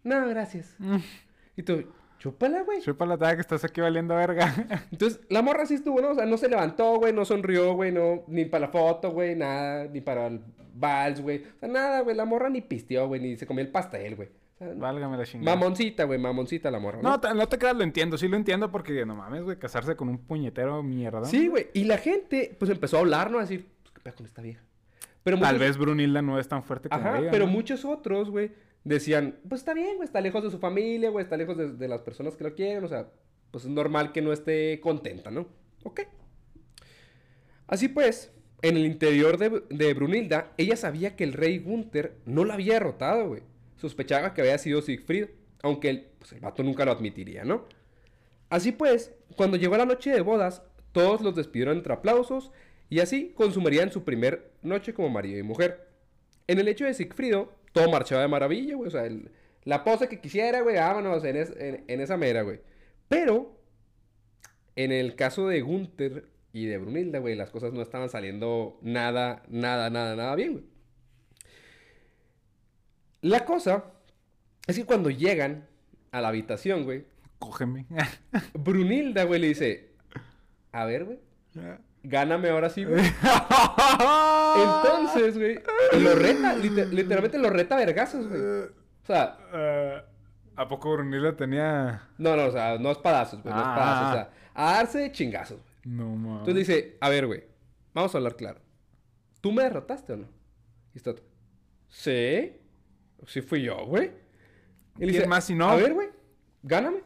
[0.03, 0.75] No, no gracias.
[1.55, 1.83] Y tú,
[2.17, 2.81] chúpala, güey.
[2.81, 4.51] Chupa la taga que estás aquí valiendo verga.
[4.91, 6.09] Entonces, la morra sí estuvo, ¿no?
[6.09, 9.35] O sea, no se levantó, güey, no sonrió, güey, no, ni para la foto, güey,
[9.35, 10.41] nada, ni para el
[10.73, 11.43] vals, güey.
[11.57, 14.29] O sea, nada, güey, la morra ni pisteó, güey, ni se comió el pastel, güey.
[14.59, 15.55] Válgame la chingada.
[15.57, 17.09] mamoncita, güey, mamoncita la morra, ¿no?
[17.09, 18.17] No, te- no te creas, lo entiendo.
[18.17, 21.25] Sí lo entiendo porque, no mames, güey, casarse con un puñetero mierda.
[21.25, 23.39] Sí, güey, y la gente, pues, empezó a hablar, ¿no?
[23.39, 24.61] A decir, pues, ¿qué pedo con esta vieja?
[25.23, 27.51] Pero Tal muchos- vez Brunilda no es tan fuerte como Ajá, ella, pero ¿no?
[27.51, 28.51] muchos otros, güey,
[28.85, 31.87] decían, pues está bien, güey, está lejos de su familia, güey, está lejos de, de
[31.87, 33.09] las personas que lo quieren, o sea,
[33.51, 35.47] pues es normal que no esté contenta, ¿no?
[35.83, 36.01] Ok.
[37.67, 42.45] Así pues, en el interior de, de Brunilda, ella sabía que el rey Gunther no
[42.45, 43.41] la había derrotado, güey.
[43.83, 45.27] Sospechaba que había sido Siegfried,
[45.61, 47.65] aunque el, pues, el vato nunca lo admitiría, ¿no?
[48.49, 50.61] Así pues, cuando llegó la noche de bodas,
[50.93, 52.51] todos los despidieron entre aplausos
[52.89, 55.89] y así consumirían su primer noche como marido y mujer.
[56.47, 58.87] En el hecho de Sigfrido, todo marchaba de maravilla, güey.
[58.87, 59.03] O sea,
[59.65, 62.61] la pose que quisiera, güey, vámonos en- en esa mera, güey.
[63.09, 63.59] Pero,
[64.77, 69.43] en el caso de Gunther y de Brunilda, güey, las cosas no estaban saliendo nada,
[69.49, 70.72] nada, nada, nada bien, güey.
[73.23, 73.85] La cosa
[74.67, 75.67] es que cuando llegan
[76.11, 77.05] a la habitación, güey,
[77.39, 77.85] Cógeme.
[78.53, 79.91] Brunilda, güey, le dice,
[80.71, 81.19] a ver, güey,
[82.03, 83.03] gáname ahora sí, güey.
[84.55, 85.59] Entonces, güey,
[86.01, 88.41] lo reta, liter- literalmente lo reta a vergazos, güey.
[88.41, 90.01] O sea, Eh,
[90.55, 92.07] ¿A poco Brunilda tenía...?
[92.19, 93.71] no, no, o sea, no espadazos, güey, no Ah.
[93.73, 95.73] espadazos, o sea, a darse de chingazos, güey.
[95.95, 96.39] No, mames.
[96.47, 97.43] Entonces dice, a ver, güey,
[97.93, 98.59] vamos a hablar claro.
[99.41, 100.27] ¿Tú me derrotaste o no?
[100.93, 101.13] Y está
[101.89, 102.55] sí,
[103.27, 104.11] sí fui yo, güey.
[104.99, 105.69] Y le ¿Quién más si no?
[105.69, 106.09] A ver, güey,
[106.61, 107.01] gáname.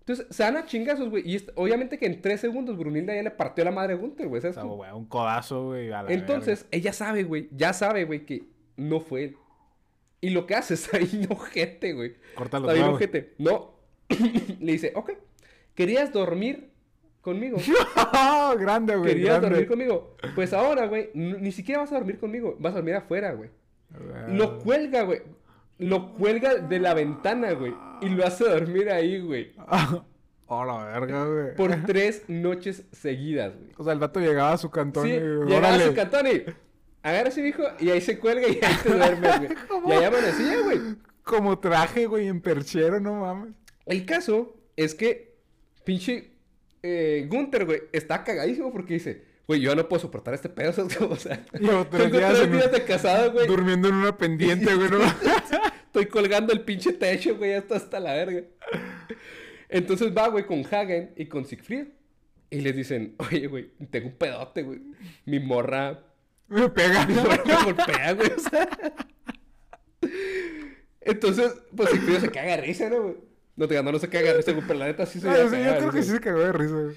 [0.00, 1.22] Entonces, se dan a chingazos, güey.
[1.26, 4.38] Y obviamente que en tres segundos Brunilda ya le partió la madre a Gunther, güey.
[4.38, 4.76] O ¿sabes cómo?
[4.76, 8.44] güey, un codazo, güey, Entonces, ella sabe, güey, ya sabe, güey, que
[8.76, 9.36] no fue él.
[10.20, 12.16] Y lo que hace es ahí ojete, güey.
[12.36, 13.34] los Está bien ojete.
[13.38, 13.74] No.
[14.60, 15.12] le dice, ok,
[15.74, 16.70] ¿querías dormir
[17.22, 17.56] conmigo?
[18.58, 19.48] grande, güey, ¿Querías grande.
[19.48, 20.16] dormir conmigo?
[20.34, 22.56] Pues ahora, güey, ni siquiera vas a dormir conmigo.
[22.58, 23.48] Vas a dormir afuera, güey.
[24.28, 25.22] Lo cuelga, güey.
[25.78, 27.74] Lo cuelga de la ventana, güey.
[28.00, 29.52] Y lo hace dormir ahí, güey.
[30.46, 31.54] Oh, la verga, güey.
[31.56, 33.70] Por tres noches seguidas, güey.
[33.78, 35.18] O sea, el vato llegaba a su cantón Sí, y...
[35.18, 36.44] llegaba a su cantón y
[37.02, 39.50] agarra a su hijo y ahí se cuelga y ahí te duermes, güey.
[39.88, 40.80] Y ahí amanecía, güey.
[41.22, 43.54] Como traje, güey, en perchero, no mames.
[43.86, 45.34] El caso es que
[45.84, 46.32] pinche
[46.82, 51.00] eh, Gunther, güey, está cagadísimo porque dice, güey, yo no puedo soportar este pedo, ¿sabes?
[51.00, 53.46] O sea, Llevo tres tengo días tres días de casado, güey.
[53.46, 54.98] Durmiendo en una pendiente, güey, no
[55.86, 58.42] Estoy colgando el pinche techo, güey, ya está hasta la verga.
[59.68, 61.86] Entonces va, güey, con Hagen y con Siegfried.
[62.50, 64.80] Y les dicen, oye, güey, tengo un pedote, güey.
[65.24, 66.00] Mi morra
[66.48, 67.06] Me pega.
[67.08, 68.30] mi morra me golpea, güey.
[68.30, 68.68] O sea.
[71.00, 73.16] Entonces, pues Sigfrido se caga de risa, ¿no, güey?
[73.56, 75.36] No te no, no se caga de risa, güey, pero la neta sí se Ah,
[75.36, 76.96] yo de creo que sí se cagó de risa, güey.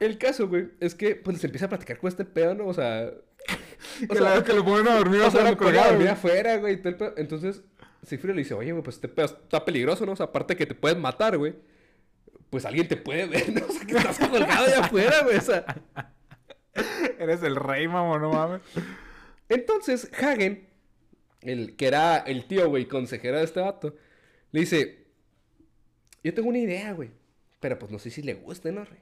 [0.00, 2.66] El caso, güey, es que pues les empieza a platicar con este pedo, ¿no?
[2.66, 3.10] O sea.
[4.04, 6.08] O Que, sea, la- que lo ponen a dormir o sea, lo ponen a dormir
[6.08, 6.74] afuera, güey.
[6.74, 7.14] y todo el pedo.
[7.16, 7.62] Entonces,
[8.02, 10.12] Sigfrido le dice, oye, güey, pues este pedo está peligroso, ¿no?
[10.12, 11.54] O sea, aparte que te pueden matar, güey.
[12.50, 13.64] Pues alguien te puede ver, ¿no?
[13.66, 15.36] O sea, que estás colgado allá afuera, güey.
[15.36, 15.64] O sea.
[17.18, 18.60] Eres el rey, mamón, no mames.
[19.48, 20.68] Entonces, Hagen,
[21.40, 23.94] el que era el tío, güey, consejero de este vato,
[24.52, 25.06] le dice:
[26.24, 27.10] Yo tengo una idea, güey.
[27.60, 28.98] Pero pues no sé si le guste, ¿no, rey?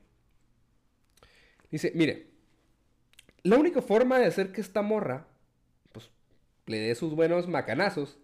[1.75, 2.29] Dice: Mire,
[3.43, 5.27] la única forma de hacer que esta morra,
[5.91, 6.09] pues,
[6.67, 8.17] le dé sus buenos macanazos,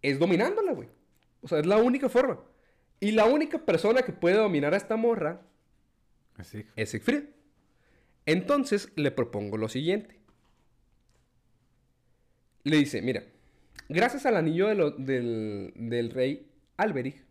[0.00, 0.88] es dominándola, güey.
[1.42, 2.40] O sea, es la única forma.
[2.98, 5.42] Y la única persona que puede dominar a esta morra
[6.36, 6.64] Así.
[6.74, 7.24] es Siegfried.
[8.24, 10.18] Entonces le propongo lo siguiente.
[12.64, 13.22] Le dice, mira,
[13.90, 17.21] gracias al anillo de lo- del, del rey Alberich,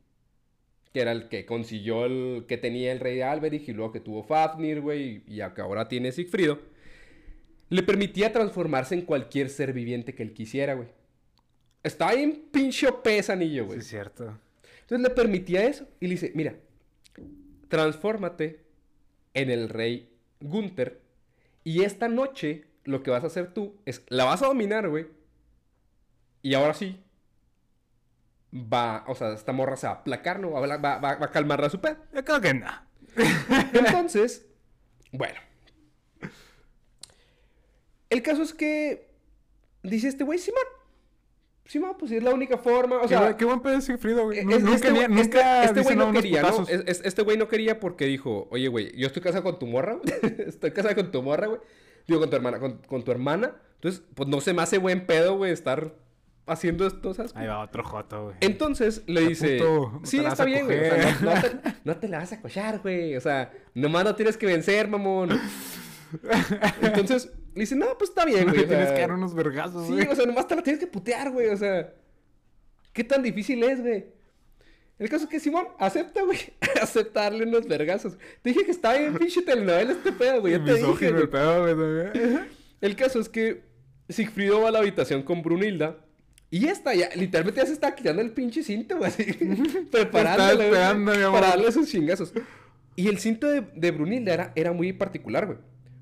[0.94, 4.24] que era el que consiguió el que tenía el rey Alberich y luego que tuvo
[4.24, 6.60] Fafnir, güey, y que ahora tiene Sigfrido,
[7.70, 10.90] le permitía transformarse en cualquier ser viviente que él quisiera, güey.
[11.84, 13.80] Estaba bien pinche OP ese anillo, Sí, güey.
[13.80, 14.38] es cierto.
[14.82, 16.56] Entonces le permitía eso y le dice, mira,
[17.70, 18.60] transfórmate
[19.34, 20.10] en el rey
[20.42, 21.00] Gunther
[21.64, 25.06] y esta noche lo que vas a hacer tú es, la vas a dominar, güey.
[26.42, 27.00] Y ahora sí,
[28.54, 30.52] va, o sea, esta morra se va a aplacar, ¿no?
[30.52, 31.98] Va, a va, va- va a calmarla su pedo.
[32.14, 32.68] Yo creo que no.
[33.74, 34.46] Entonces,
[35.12, 35.40] bueno.
[38.10, 39.10] El caso es que
[39.84, 40.64] dice este güey, Simón.
[41.66, 42.98] Simón, pues es la única forma.
[43.02, 44.40] O sea, qué buen pedo es Sigfrido, güey.
[44.40, 46.48] Eh, es- Nunca, este, güey- nunca este- este güey no quería, ¿no?
[46.50, 46.70] putazos.
[46.70, 49.68] Es- es- este güey no quería porque dijo, oye, güey, yo estoy casado con tu
[49.68, 49.98] morra,
[50.48, 51.62] estoy casado con tu morra, güey.
[52.08, 53.56] Digo, con tu hermana, con, con tu hermana.
[53.76, 55.96] Entonces, pues no se me hace buen pedo, güey, estar
[56.52, 57.32] haciendo esto, ¿sabes?
[57.36, 58.36] Ahí va otro joto, güey.
[58.42, 60.80] Entonces le dice, puto, sí, está bien, güey.
[60.80, 61.22] O sea, coger".
[61.24, 63.16] no, no te, no te la vas a cochar, güey.
[63.16, 65.30] O sea, nomás no tienes que vencer, mamón.
[66.82, 68.64] Entonces le dice, no, pues está bien, güey.
[68.64, 70.08] o Tienes que dar unos vergazos, Sí, güey.
[70.08, 71.50] o sea, nomás te la tienes que putear, güey.
[71.50, 71.94] O sea,
[72.94, 74.06] ¿qué tan difícil es, güey?
[75.00, 76.38] El caso es que Simón acepta, güey.
[76.82, 78.18] acepta darle unos vergazos.
[78.42, 80.54] Te dije que estaba bien pinche telenovela este pedo, güey.
[80.54, 82.12] Ya te dije, el pedo, güey.
[82.82, 83.64] El caso es que
[84.10, 85.98] Sigfrido va a la habitación con Brunilda.
[86.52, 89.10] Y esta ya, literalmente ya se está quitando el pinche cinto, güey.
[89.10, 89.24] Así,
[89.90, 91.40] preparándole, güey, esperando, mi amor.
[91.40, 92.34] para darle sus chingazos.
[92.98, 95.58] Y el cinto de, de Brunilda era, era muy particular, güey.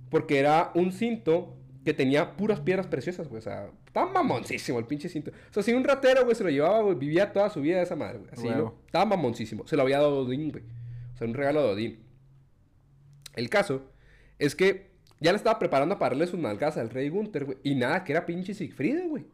[0.10, 3.38] Porque era un cinto que tenía puras piedras preciosas, güey.
[3.38, 5.30] O sea, estaba mamoncísimo el pinche cinto.
[5.32, 7.84] O sea, si un ratero, güey, se lo llevaba, güey, vivía toda su vida de
[7.84, 8.32] esa madre, güey.
[8.32, 8.76] Así, ¿no?
[8.88, 9.68] Estaba mamoncísimo.
[9.68, 10.64] Se lo había dado Odín, güey.
[11.14, 12.00] O sea, un regalo de Odín.
[13.36, 13.84] El caso
[14.40, 17.58] es que ya le estaba preparando para darle sus nalgas al rey Gunther, güey.
[17.64, 19.26] Y nada, que era pinche Sigfrido, güey.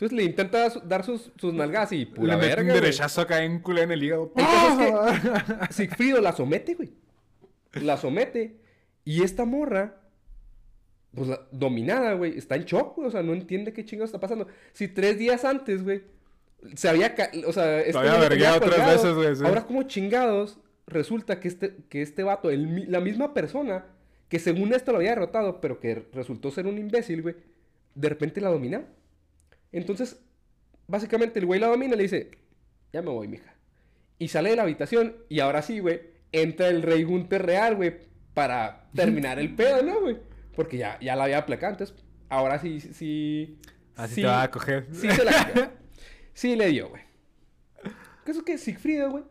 [0.00, 3.60] Entonces le intenta dar sus, sus nalgas y pura Le verga, un derechazo acá en
[3.60, 4.32] culo en el hígado.
[4.32, 6.90] Caso es que Sigfrido la somete, güey.
[7.74, 8.56] La somete.
[9.04, 10.00] Y esta morra,
[11.14, 13.08] pues la- dominada, güey, está en shock, güey.
[13.08, 14.46] O sea, no entiende qué chingados está pasando.
[14.72, 16.02] Si tres días antes, güey,
[16.74, 17.14] se había.
[17.14, 19.44] ca- O sea, este había lo tenía vergueado tres veces, güey, sí.
[19.44, 23.84] Ahora, como chingados, resulta que este, que este vato, el la misma persona
[24.30, 27.34] que según esto lo había derrotado, pero que resultó ser un imbécil, güey,
[27.94, 28.84] de repente la domina.
[29.72, 30.20] Entonces,
[30.86, 32.30] básicamente el güey la domina y le dice,
[32.92, 33.54] ya me voy, mija.
[34.18, 36.00] Y sale de la habitación y ahora sí, güey,
[36.32, 37.98] entra el rey Gunther real, güey,
[38.34, 40.18] para terminar el pedo, ¿no, güey?
[40.54, 41.96] Porque ya, ya la había aplacado, entonces,
[42.28, 43.58] ahora sí, sí...
[43.96, 44.86] Así sí- te va a coger.
[44.92, 45.70] Sí se la dio.
[46.32, 47.02] Sí le dio, güey.
[48.24, 49.24] ¿Qué es que Sigfrido, güey?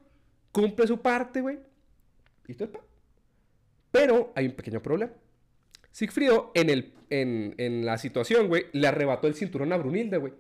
[0.52, 1.58] Cumple su parte, güey.
[2.47, 2.71] Y todo.
[3.89, 5.12] Pero hay un pequeño problema.
[5.91, 10.34] Sigfrido, en, el, en, en la situación, güey, le arrebató el cinturón a Brunilda, güey.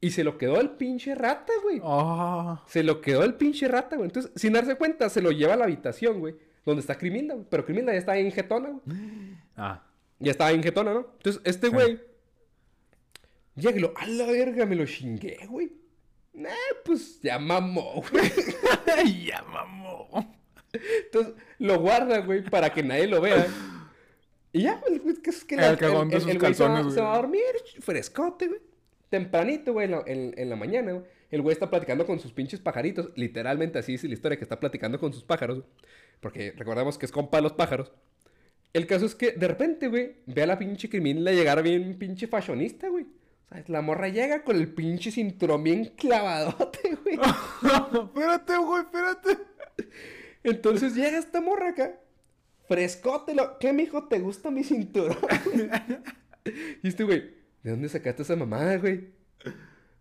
[0.00, 1.80] Y se lo quedó el pinche rata, güey.
[1.82, 2.60] Oh.
[2.66, 4.08] Se lo quedó el pinche rata, güey.
[4.08, 6.36] Entonces, sin darse cuenta, se lo lleva a la habitación, güey.
[6.64, 7.46] Donde está Crimilda, güey.
[7.50, 8.82] Pero Crimilda ya está en jetona, güey.
[9.60, 9.82] Ah.
[10.20, 11.06] Ya estaba en jetona, ¿no?
[11.16, 12.00] Entonces, este güey
[13.56, 15.72] llega y lo, a la verga, me lo chingué, güey.
[16.32, 16.50] Nah,
[16.84, 18.30] pues ya mamó, güey.
[19.26, 20.32] ya mamó.
[20.72, 23.46] Entonces, lo guarda, güey, para que nadie lo vea.
[24.52, 27.00] Y ya, el güey, que es que El cagón de sus güey se va- se
[27.00, 27.42] va, a dormir
[27.80, 28.60] frescote, güey.
[29.10, 31.04] Tempranito, güey, en la, en- en la mañana, güey.
[31.30, 33.10] El güey está platicando con sus pinches pajaritos.
[33.16, 35.58] Literalmente así es la historia, que está platicando con sus pájaros.
[35.58, 35.68] güey.
[36.20, 37.92] Porque recordamos que es compa de los pájaros.
[38.72, 42.26] El caso es que de repente, güey, ve a la pinche criminal llegar bien pinche
[42.26, 43.04] fashionista, güey.
[43.04, 47.18] O sea, la morra llega con el pinche cinturón bien clavadote, güey.
[48.04, 49.38] espérate, güey, espérate.
[50.42, 51.98] Entonces llega esta morra acá,
[52.68, 55.16] frescote, lo, ¿qué, mijo, te gusta mi cinturón?
[56.82, 59.08] y este, güey, ¿de dónde sacaste esa mamada, güey?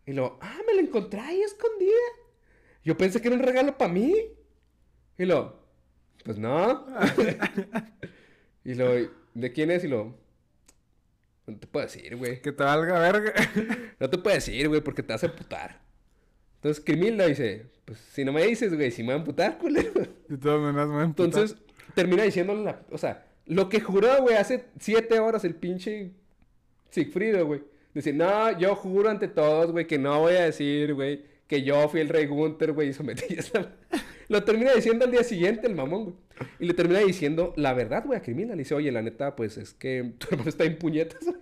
[0.06, 1.92] Y lo, ah, me la encontré ahí escondida.
[2.84, 4.14] Yo pensé que era un regalo para mí.
[5.18, 5.62] Y lo,
[6.24, 6.86] pues no.
[8.64, 8.94] y lo,
[9.34, 9.84] ¿de quién es?
[9.84, 10.18] Y lo,
[11.46, 12.42] no te puedo decir, güey.
[12.42, 13.34] Que te valga verga.
[14.00, 15.82] no te puedo decir, güey, porque te vas a emputar.
[16.56, 20.04] Entonces Crimilda dice, pues si no me dices, güey, si me voy a emputar, culero.
[20.30, 21.06] De todas maneras me voy a.
[21.06, 21.58] Entonces
[21.94, 26.12] termina diciéndole o sea, lo que juró, güey, hace siete horas el pinche
[26.90, 27.62] Sigfrido, güey.
[27.94, 31.88] Dice, no, yo juro ante todos, güey, que no voy a decir, güey, que yo
[31.90, 33.74] fui el rey Gunther, güey, y sometí esa...
[34.30, 36.16] Lo termina diciendo al día siguiente el mamón, güey.
[36.60, 38.54] Y le termina diciendo la verdad, güey, a Crimina.
[38.56, 41.38] Le dice, oye, la neta, pues es que tu hermano está en puñetas, güey.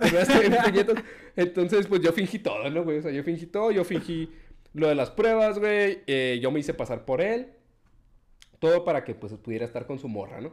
[0.00, 1.04] Está en puñetas.
[1.36, 2.98] Entonces, pues yo fingí todo, ¿no, güey?
[2.98, 4.30] O sea, yo fingí todo, yo fingí
[4.74, 6.00] lo de las pruebas, güey.
[6.08, 7.46] Eh, yo me hice pasar por él.
[8.58, 10.52] Todo para que, pues, pudiera estar con su morra, ¿no?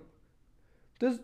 [0.93, 1.21] Entonces,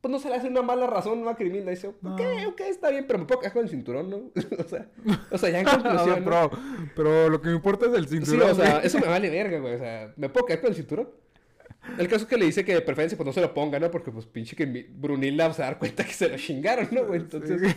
[0.00, 1.28] pues no se le hace una mala razón ¿no?
[1.28, 1.70] a Crimilda.
[1.70, 4.16] Dice, ok, ok, está bien, pero me puedo quedar con el cinturón, ¿no?
[4.58, 4.88] o, sea,
[5.30, 6.22] o sea, ya en conclusión.
[6.24, 6.50] pero,
[6.94, 8.54] pero, lo que me importa es el cinturón.
[8.54, 9.74] Sí, o sea, eso me vale verga, güey.
[9.74, 11.10] O sea, me puedo quedar con el cinturón.
[11.96, 13.90] El caso es que le dice que de preferencia pues no se lo ponga, ¿no?
[13.90, 17.06] Porque pues pinche que Brunilda se va a dar cuenta que se lo chingaron, ¿no,
[17.06, 17.20] güey?
[17.20, 17.76] Entonces,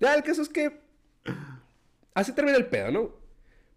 [0.00, 0.80] ya el caso es que
[2.14, 3.10] así termina el pedo, ¿no?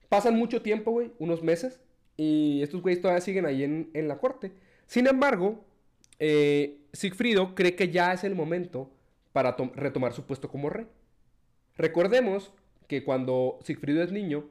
[0.08, 1.82] Pasan mucho tiempo, güey, unos meses,
[2.18, 4.52] y estos güeyes todavía siguen ahí en, en la corte.
[4.88, 5.66] Sin embargo,
[6.20, 8.92] eh, Sigfrido cree que ya es el momento
[9.34, 10.88] para retomar su puesto como rey.
[11.78, 12.54] Recordemos
[12.88, 14.46] que cuando Sigfrido es niño,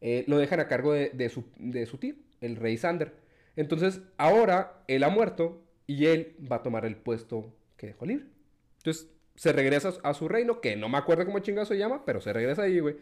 [0.00, 3.14] eh, lo dejan a cargo de, su, de, su, tío, el rey Sander.
[3.56, 8.26] Entonces, ahora él ha muerto y él va a tomar el puesto que dejó libre.
[8.78, 12.20] Entonces, se regresa a su reino, que no me acuerdo cómo chingado se llama, pero
[12.20, 12.96] se regresa ahí, güey.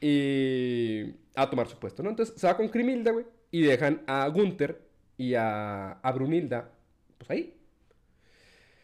[0.00, 2.10] Y a tomar su puesto, ¿no?
[2.10, 4.80] Entonces, se va con Crimilda, güey, y dejan a Gunther
[5.16, 6.70] y a, a Brunilda,
[7.18, 7.60] pues ahí,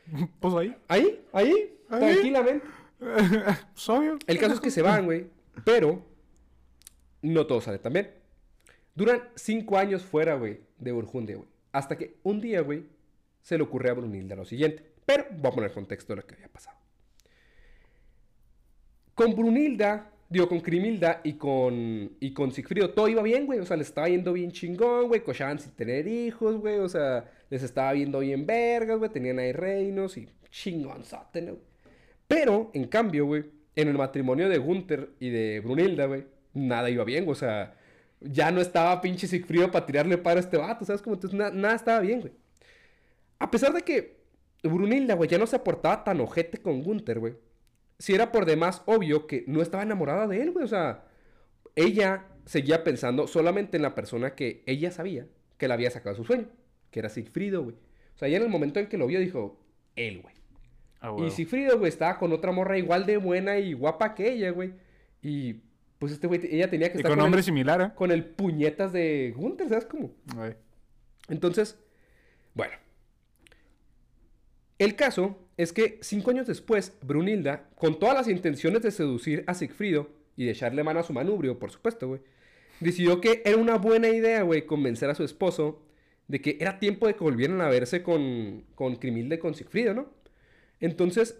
[0.41, 0.77] pues ahí.
[0.89, 2.67] Ahí, ahí, tranquilamente.
[2.99, 4.19] pues obvio.
[4.27, 5.27] El caso es que se van, güey.
[5.65, 6.03] Pero
[7.23, 8.11] no todo sale también.
[8.95, 11.49] Duran cinco años fuera, güey, de Burjundia, güey.
[11.73, 12.87] Hasta que un día, güey,
[13.43, 14.95] se le ocurre a Brunilda lo siguiente.
[15.05, 16.77] Pero voy a poner contexto de lo que había pasado.
[19.15, 23.61] Con Brunilda Digo, con Crimilda y con, y con Sigfrido todo iba bien, güey.
[23.61, 25.23] O sea, les estaba yendo bien chingón, güey.
[25.23, 26.79] Cochaban sin tener hijos, güey.
[26.79, 29.11] O sea, les estaba viendo bien vergas, güey.
[29.11, 31.59] Tenían ahí reinos y chingonzote, ¿no?
[32.27, 33.45] Pero, en cambio, güey,
[33.77, 36.25] en el matrimonio de Gunther y de Brunilda, güey,
[36.55, 37.77] nada iba bien, O sea,
[38.21, 41.03] ya no estaba pinche Sigfrido para tirarle para a este vato, ¿sabes?
[41.03, 42.33] Como entonces nada estaba bien, güey.
[43.39, 44.17] A pesar de que
[44.65, 47.35] Brunilda, güey, ya no se aportaba tan ojete con Gunther, güey
[47.99, 50.65] si era por demás obvio que no estaba enamorada de él, güey.
[50.65, 51.05] O sea,
[51.75, 55.27] ella seguía pensando solamente en la persona que ella sabía
[55.59, 56.49] que la había sacado su sueño,
[56.91, 57.77] que era Sigfrido, güey.
[58.15, 59.61] O sea, ella en el momento en que lo vio dijo,
[59.97, 60.35] él, güey.
[61.01, 64.51] Ah, y Sigfrido, güey, estaba con otra morra igual de buena y guapa que ella,
[64.51, 64.75] güey.
[65.23, 65.61] Y
[65.99, 67.91] pues este güey, ella tenía que estar con, nombre similar, ¿eh?
[67.95, 70.13] Con el puñetas de Gunther, ¿sabes cómo?
[71.29, 71.79] Entonces,
[72.55, 72.75] bueno.
[74.79, 79.55] El caso es que cinco años después, Brunilda, con todas las intenciones de seducir a
[79.55, 82.21] Sigfrido y de echarle mano a su manubrio, por supuesto, güey,
[82.81, 85.83] decidió que era una buena idea, güey, convencer a su esposo
[86.29, 89.95] de que era tiempo de que volvieran a verse con, con Crimilda y con Sigfrido,
[89.95, 90.11] ¿no?
[90.81, 91.39] Entonces,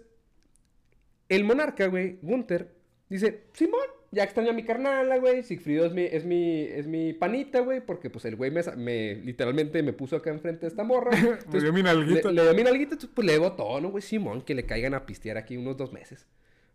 [1.29, 2.73] el monarca, güey, Gunther,
[3.09, 5.43] dice, Simón, ya extraño a mi carnala, güey.
[5.43, 7.81] Sigfrido es mi, es mi, es mi panita, güey.
[7.81, 11.11] Porque pues el güey me, literalmente me puso acá enfrente de esta morra.
[11.51, 12.31] le dio mi nalguita.
[12.31, 14.01] Le, dio mi nalguita, entonces pues le debo todo, ¿no, güey?
[14.01, 16.25] Simón, que le caigan a pistear aquí unos dos meses.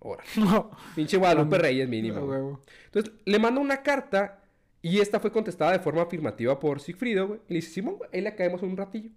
[0.01, 0.23] Ahora.
[0.37, 0.71] No.
[0.95, 2.61] Pinche Guadalupe Reyes mínimo.
[2.87, 4.43] entonces le mando una carta
[4.83, 7.41] y esta fue contestada de forma afirmativa por Sigfrido, güey.
[7.49, 9.11] Y le dice, Simón, güey, ahí le caemos un ratillo.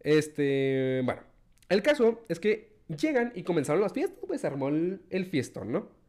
[0.00, 1.22] Este, bueno.
[1.68, 5.99] El caso es que llegan y comenzaron las fiestas, pues se armó el fiestón, ¿no?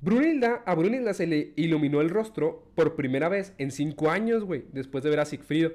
[0.00, 4.64] Brunilda, a Brunilda se le iluminó el rostro por primera vez en cinco años, güey,
[4.72, 5.72] después de ver a Sigfrido.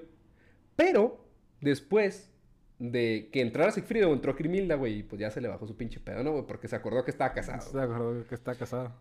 [0.76, 1.23] Pero,
[1.61, 2.32] después
[2.80, 5.99] de que entrara Sigfrido, entró Crimilda, güey, y pues ya se le bajó su pinche
[5.99, 6.45] pedo, ¿no, güey?
[6.45, 7.61] Porque se acordó que estaba casado.
[7.61, 8.93] Se acordó que está casado.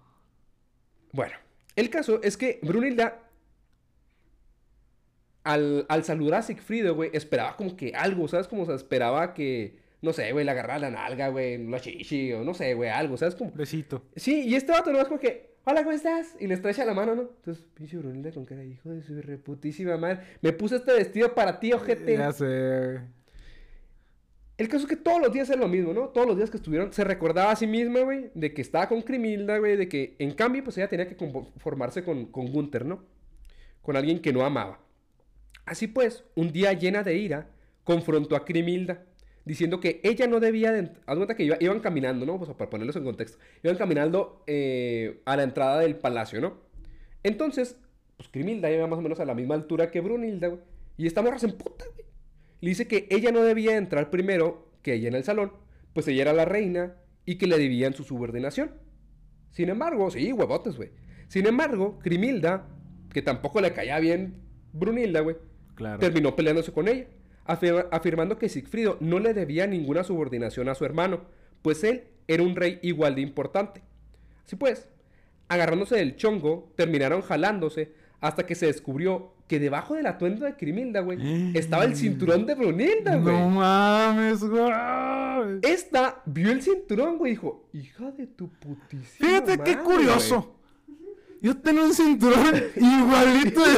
[1.12, 1.34] Bueno,
[1.74, 3.22] el caso es que Brunilda,
[5.42, 8.46] al, al saludar a Sigfrido, güey, esperaba como que algo, ¿sabes?
[8.46, 12.44] Como se esperaba que no sé, güey, le agarraba la nalga, güey, la chichi, o
[12.44, 13.34] no sé, güey, algo, ¿sabes?
[13.34, 13.50] Como...
[13.52, 14.02] Besito.
[14.14, 16.36] Sí, y este vato no es como que, hola, ¿cómo estás?
[16.38, 17.22] Y le estrecha la mano, ¿no?
[17.22, 21.58] Entonces, pinche Brunilda con cara, hijo de su reputísima madre, me puse este vestido para
[21.58, 22.18] ti, ojete.
[22.18, 23.00] Ya sé,
[24.58, 26.08] El caso es que todos los días es lo mismo, ¿no?
[26.10, 29.00] Todos los días que estuvieron, se recordaba a sí misma, güey, de que estaba con
[29.00, 33.02] Crimilda, güey, de que en cambio, pues ella tenía que conformarse con, con Gunther, ¿no?
[33.80, 34.80] Con alguien que no amaba.
[35.64, 37.48] Así pues, un día llena de ira,
[37.84, 39.06] confrontó a Crimilda,
[39.44, 40.90] diciendo que ella no debía de...
[41.06, 42.38] Haz cuenta que iba- iban caminando, ¿no?
[42.38, 43.38] Pues para ponerlos en contexto.
[43.62, 46.62] Iban caminando eh, a la entrada del palacio, ¿no?
[47.22, 47.76] Entonces,
[48.16, 50.60] pues Crimilda iba más o menos a la misma altura que Brunilda, güey.
[50.96, 52.06] Y esta morra se emputa, güey.
[52.60, 55.52] Le dice que ella no debía entrar primero que ella en el salón,
[55.92, 58.70] pues ella era la reina y que le debían su subordinación.
[59.50, 60.90] Sin embargo, sí, huevotes, güey.
[61.28, 62.66] Sin embargo, Crimilda,
[63.12, 64.42] que tampoco le caía bien
[64.72, 65.36] Brunilda, güey,
[65.74, 65.98] Claro.
[65.98, 67.06] terminó peleándose con ella,
[67.46, 71.22] afirma- afirmando que Sigfrido no le debía ninguna subordinación a su hermano,
[71.62, 73.82] pues él era un rey igual de importante.
[74.44, 74.88] Así pues,
[75.48, 81.00] agarrándose del chongo, terminaron jalándose hasta que se descubrió que debajo del atuendo de Crimilda,
[81.00, 81.18] güey,
[81.56, 83.34] estaba el cinturón de Brunilda, güey.
[83.36, 84.72] No mames, güey.
[85.62, 90.56] Esta vio el cinturón, güey, y dijo, hija de tu putísima Fíjate qué madre, curioso.
[91.42, 93.60] Yo tengo un cinturón igualito.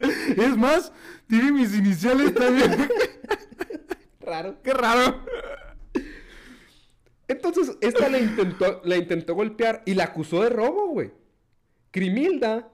[0.00, 0.92] Es más,
[1.32, 2.76] tiene mis iniciales también.
[2.76, 2.88] güey".
[4.20, 4.56] Raro.
[4.62, 5.24] qué raro.
[7.26, 11.10] Entonces, esta le intentó, la intentó golpear y la acusó de robo, güey.
[11.90, 12.68] Crimilda,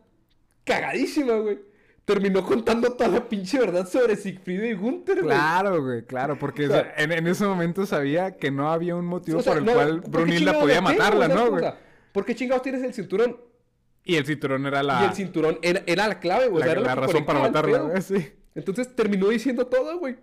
[0.65, 1.61] cagadísima, güey.
[2.05, 5.37] Terminó contando toda la pinche verdad sobre Sigfrido y Gunther, güey.
[5.37, 8.97] Claro, güey, claro, porque O sea, o en, en ese momento sabía que no había
[8.97, 11.29] un motivo O sea, por el no, cual ¿por qué Brunilda podía la tengo, matarla.
[11.29, 11.61] ¿no, O güey?
[11.63, 11.79] sea,
[12.13, 13.37] ¿Por qué chingados tienes el cinturón?
[14.05, 16.57] Y el cinturón era la, Y el cinturón era, era la clave, güey.
[16.57, 18.33] o la, sea, era lo la razón para matarla, güey, sí.
[18.55, 20.17] Entonces terminó diciendo todo, güey.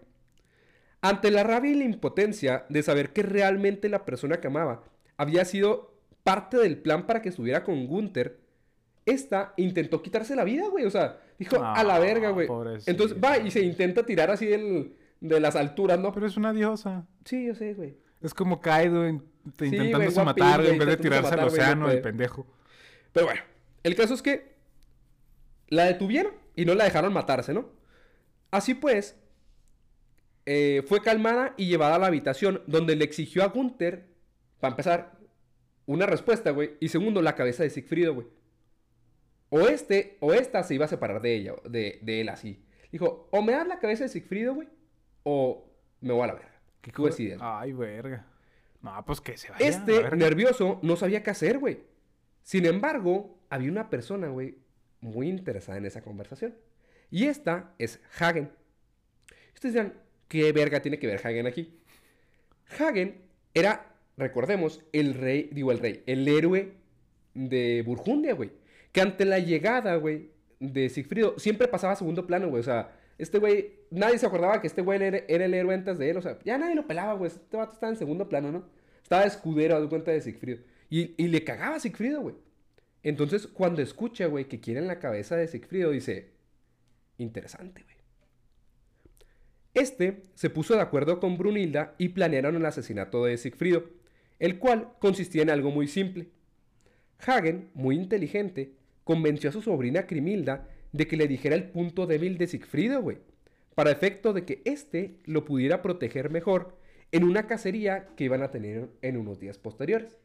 [1.01, 4.83] Ante la rabia y la impotencia de saber que realmente la persona que amaba
[5.17, 8.39] había sido parte del plan para que estuviera con Gunther,
[9.05, 10.85] esta intentó quitarse la vida, güey.
[10.85, 12.47] O sea, dijo, a la Ah, verga, güey.
[12.47, 12.89] pobrecita.
[12.89, 16.11] Entonces va y se intenta tirar así del- de las alturas, ¿no?
[16.11, 17.05] Pero es una diosa.
[17.23, 17.95] Sí, yo sé, güey.
[18.21, 19.23] Es como Kaido in-
[19.59, 22.47] Sí, intentándose matar en vez de tirarse al matar, océano, el pendejo.
[23.13, 23.41] Pero bueno,
[23.83, 24.55] el caso es que
[25.67, 27.69] la detuvieron y no la dejaron matarse, ¿no?
[28.55, 29.17] Así pues,
[30.45, 34.05] eh, fue calmada y llevada a la habitación donde le exigió a Gunther,
[34.61, 35.17] para empezar,
[35.85, 38.27] una respuesta, güey, y segundo, la cabeza de Sigfrido, güey.
[39.49, 42.63] O este, o esta se iba a separar de ella, de, de él así.
[42.91, 44.69] Dijo, o me das la cabeza de Sigfrido, güey,
[45.23, 46.61] o me voy a la verga.
[46.81, 47.39] ¿Qué tú decides?
[47.41, 48.25] Ay, verga.
[48.81, 49.67] No, pues que se vaya.
[49.67, 51.79] Este, nervioso, no sabía qué hacer, güey.
[52.41, 54.59] Sin embargo, había una persona, güey,
[55.01, 56.55] muy interesada en esa conversación.
[57.11, 58.51] Y esta es Hagen.
[59.53, 59.93] Ustedes dirán,
[60.27, 61.79] ¿qué verga tiene que ver Hagen aquí?
[62.79, 66.73] Hagen era, recordemos, el rey, digo el rey, el héroe
[67.33, 68.51] de Burgundia, güey.
[68.91, 70.29] Que ante la llegada, güey,
[70.59, 72.59] de Sigfrido, siempre pasaba a segundo plano, güey.
[72.59, 76.09] O sea, este güey, nadie se acordaba que este güey era, el héroe antes de
[76.09, 76.17] él.
[76.17, 77.31] O sea, ya nadie lo pelaba, güey.
[77.31, 78.65] Este vato estaba en segundo plano, ¿no?
[79.03, 80.59] Estaba de escudero, a cuenta de Sigfrido.
[80.89, 82.35] Y, y le cagaba a Sigfrido, güey.
[83.03, 86.31] Entonces, cuando escucha, güey, que quieren la cabeza de Sigfrido, dice,
[87.17, 87.95] interesante, güey.
[89.75, 93.83] Este se puso de acuerdo con Brunilda y planearon el asesinato de Sigfrido,
[94.39, 96.29] el cual consistía en algo muy simple.
[97.19, 102.37] Hagen, muy inteligente, convenció a su sobrina Crimilda de que le dijera el punto débil
[102.37, 103.17] de Sigfrido, güey,
[103.75, 106.77] para efecto de que éste lo pudiera proteger mejor
[107.11, 110.17] en una cacería que iban a tener en unos días posteriores.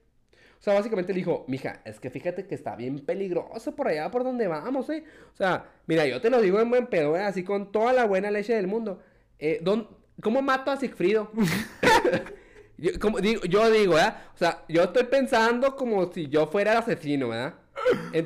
[0.60, 4.10] O sea, básicamente le dijo, mija, es que fíjate que está bien peligroso por allá
[4.10, 5.04] por donde vamos, ¿eh?
[5.32, 7.22] O sea, mira, yo te lo digo en buen pedo, ¿eh?
[7.22, 9.02] así con toda la buena leche del mundo.
[9.38, 9.88] Eh, ¿dón-
[10.22, 11.30] ¿Cómo mato a Sigfrido?
[12.76, 14.22] yo, como digo, yo digo, ¿verdad?
[14.34, 17.54] O sea, yo estoy pensando como si yo fuera el asesino, ¿verdad?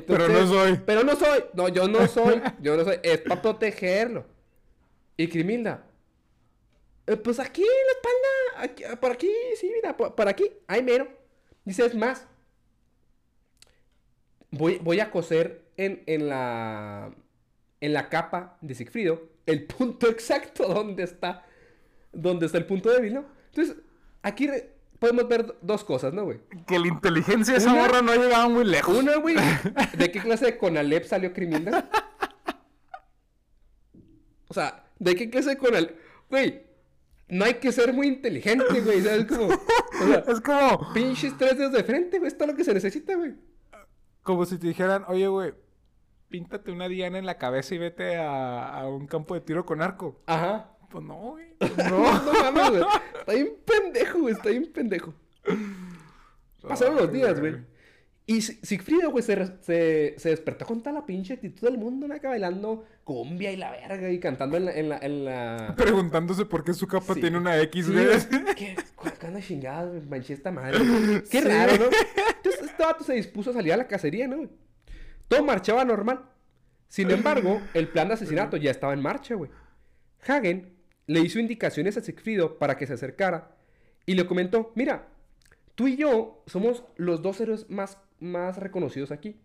[0.05, 0.79] Pero no soy.
[0.85, 1.43] Pero no soy.
[1.53, 2.41] No, yo no soy.
[2.61, 2.97] Yo no soy.
[3.01, 4.25] Es para protegerlo.
[5.15, 5.85] Y Crimilda.
[7.07, 8.89] "Eh, pues aquí en la espalda.
[8.91, 10.51] Aquí, por aquí, sí, mira, por, por aquí.
[10.67, 11.07] Ahí mero.
[11.65, 12.25] Dice, es más.
[14.51, 17.13] Voy, voy a coser en, en la.
[17.81, 19.21] En la capa de Sigfrido.
[19.45, 21.45] El punto exacto donde está.
[22.13, 23.25] Donde está el punto débil, ¿no?
[23.47, 23.75] Entonces,
[24.21, 24.49] aquí
[24.99, 26.39] podemos ver dos cosas, ¿no, güey?
[26.65, 28.97] Que la inteligencia de esa Una- morra no llegaba muy lejos.
[28.97, 29.35] Una, güey.
[29.97, 31.89] ¿De qué clase de Conalep salió Crimilda?
[34.47, 35.97] O sea, ¿de qué clase de Conalep?
[36.29, 36.63] Güey,
[37.27, 39.01] no hay que ser muy inteligente, güey.
[39.01, 39.25] ¿Sabes?
[39.25, 42.27] Como, o sea, Es como, pinches tres dedos de frente, güey.
[42.27, 43.33] Es todo lo que se necesita, güey.
[44.23, 45.53] como si te dijeran, oye, güey,
[46.29, 49.81] píntate una diana en la cabeza y vete a, a un campo de tiro con
[49.81, 50.21] arco.
[50.25, 50.71] Ajá.
[50.89, 51.45] Pues no, güey.
[51.89, 52.83] No, no mames, güey.
[53.19, 54.33] Está bien pendejo, güey.
[54.33, 55.13] Está bien pendejo.
[56.67, 57.55] Pasaron los días, güey.
[58.27, 62.11] Y Si- Sigfrido, güey, se, se, se despertó con toda la pinche actitud del mundo.
[62.11, 64.71] Acá bailando cumbia y la verga y cantando en la...
[64.73, 65.73] En la, en la...
[65.77, 67.21] Preguntándose por qué su capa Sí.
[67.21, 68.05] tiene una X, Sí, güey.
[68.05, 68.19] güey.
[68.55, 68.75] ¿Qué?
[68.95, 70.01] ¿Cu- ¿Qué anda chingada, güey?
[70.07, 70.79] Manché esta madre.
[71.29, 71.47] Qué Sí.
[71.47, 71.85] raro, ¿no?
[71.85, 74.49] Entonces, este vato se dispuso a salir a la cacería, ¿no?
[75.27, 76.25] Todo marchaba normal.
[76.87, 79.51] Sin embargo, el plan de asesinato ya estaba en marcha, güey.
[80.27, 80.73] Hagen
[81.07, 83.55] le hizo indicaciones a Sigfrido para que se acercara
[84.07, 85.07] y le comentó, mira,
[85.75, 89.35] tú y yo somos los dos héroes más, más reconocidos aquí.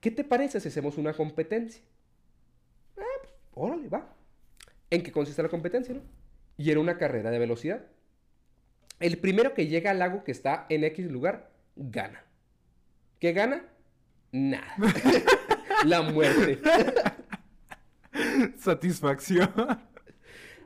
[0.00, 1.82] ¿Qué te parece si hacemos una competencia?
[2.96, 4.14] Ah, pues, órale, va.
[4.90, 6.02] ¿En qué consiste la competencia, no?
[6.56, 7.86] Y era una carrera de velocidad.
[9.00, 12.24] El primero que llega al lago que está en X lugar, gana.
[13.20, 13.64] ¿Qué gana?
[14.32, 14.76] Nada.
[15.84, 16.60] la muerte.
[18.58, 19.50] Satisfacción.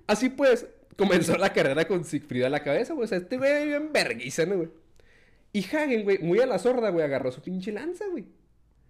[0.07, 3.05] Así pues, comenzó la carrera con Siegfried a la cabeza, güey.
[3.05, 4.69] O sea, este güey bien vergüenza, ¿no, güey?
[5.53, 8.24] Y Hagen, güey, muy a la sorda, güey, agarró su pinche lanza, güey.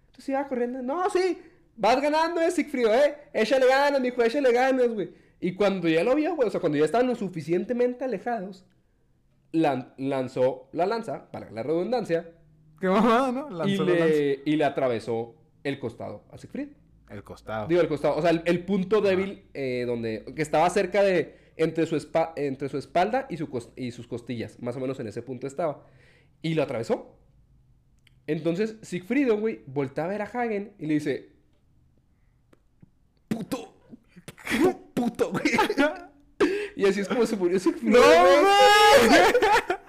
[0.07, 0.81] Entonces iba corriendo.
[0.81, 1.37] No, sí,
[1.75, 3.15] vas ganando, eh, Siegfried, eh.
[3.33, 5.09] Échale ganas, mijo, échale ganas, güey.
[5.39, 8.63] Y cuando ya lo vio, güey, o sea, cuando ya estaban lo suficientemente alejados,
[9.53, 12.29] lan- lanzó la lanza, para la redundancia,
[12.79, 13.47] Qué mamada, ¿no?
[13.49, 14.05] y Lanzó la lanza.
[14.15, 16.69] le, y le atravesó el costado a Siegfried.
[17.09, 17.67] El costado.
[17.67, 18.15] Digo, el costado.
[18.15, 20.23] O sea, el, el punto débil eh, donde...
[20.35, 21.39] Que estaba cerca de...
[21.57, 24.57] Entre su, espa- entre su espalda y, su y sus costillas.
[24.61, 25.85] Más o menos en ese punto estaba.
[26.41, 27.17] Y lo atravesó.
[28.27, 31.31] Entonces, Sigfrido, güey, voltea a ver a Hagen y le dice...
[33.27, 33.73] Puto.
[34.93, 35.43] Puto, güey.
[36.75, 37.99] y así es como se murió Sigfrido.
[37.99, 38.05] ¡No!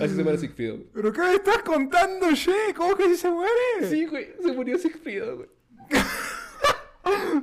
[0.00, 0.88] Así se muere Sigfrido, güey.
[0.94, 2.72] ¿Pero qué me estás contando, che?
[2.74, 3.52] ¿Cómo que así se muere?
[3.82, 4.32] Sí, güey.
[4.42, 5.48] Se murió Sigfrido, güey.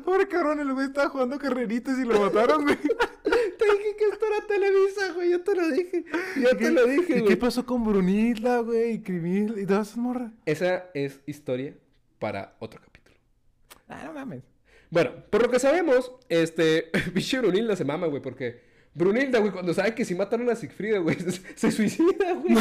[0.07, 2.77] Pobre cabrón, el güey estaba jugando carreritas y lo mataron, güey.
[3.25, 5.31] Te dije que esto era Televisa, güey.
[5.31, 6.05] Yo te lo dije.
[6.37, 7.25] Yo te lo dije, ¿Y güey.
[7.25, 8.93] qué pasó con Brunilda, güey?
[8.93, 10.31] Y Crimil y todas esas morras.
[10.45, 11.75] Esa es historia
[12.19, 13.17] para otro capítulo.
[13.89, 14.43] Ah, no mames.
[14.89, 16.83] Bueno, por lo que sabemos, este,
[17.13, 18.61] pinche Brunilda se mama, güey, porque
[18.93, 22.55] Brunilda, güey, cuando sabe que si mataron a Sigfrido, güey, se, se suicida, güey.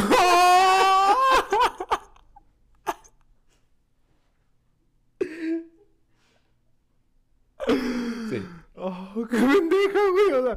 [8.30, 8.42] Sí.
[8.74, 10.32] Oh, qué pendeja, güey.
[10.40, 10.56] O sea,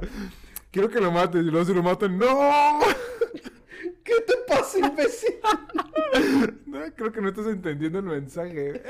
[0.72, 2.80] quiero que lo mates y luego si lo matan, ¡no!
[4.03, 5.36] ¿Qué te pasa, imbécil?
[6.66, 8.82] No, creo que no estás entendiendo el mensaje.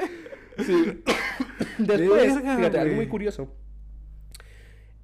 [0.66, 1.04] Sí.
[1.78, 3.54] Después, Verga, fíjate, algo muy curioso.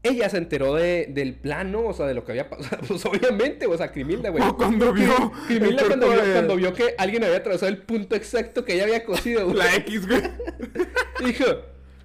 [0.04, 2.82] Ella se enteró de, del plano, o sea, de lo que había pasado.
[2.88, 4.44] Pues obviamente, o sea, Crimilda, güey.
[4.44, 8.16] O cuando vio Crimilda cuando vio, de- cuando vio que alguien había atravesado el punto
[8.16, 9.58] exacto que ella había cosido, güey.
[9.58, 10.22] La X, güey.
[11.26, 11.46] Dijo,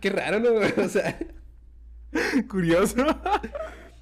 [0.00, 0.52] qué raro, ¿no?
[0.52, 0.72] güey?
[0.78, 1.18] O sea,
[2.48, 3.04] Curioso.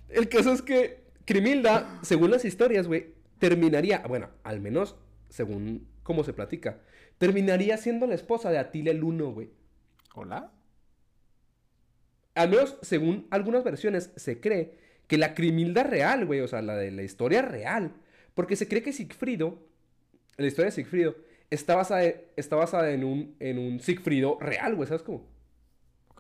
[0.09, 4.97] el caso es que Crimilda, según las historias, güey, terminaría, bueno, al menos
[5.29, 6.81] según cómo se platica,
[7.19, 9.51] terminaría siendo la esposa de Atila el Uno, güey.
[10.15, 10.53] ¿Hola?
[12.35, 16.77] Al menos según algunas versiones se cree que la Crimilda real, güey, o sea, la
[16.77, 17.93] de la historia real,
[18.35, 19.67] porque se cree que Sigfrido,
[20.37, 21.17] la historia de Sigfrido,
[21.51, 22.05] está basada,
[22.37, 25.27] está basada en un, en un Sigfrido real, güey, ¿sabes cómo?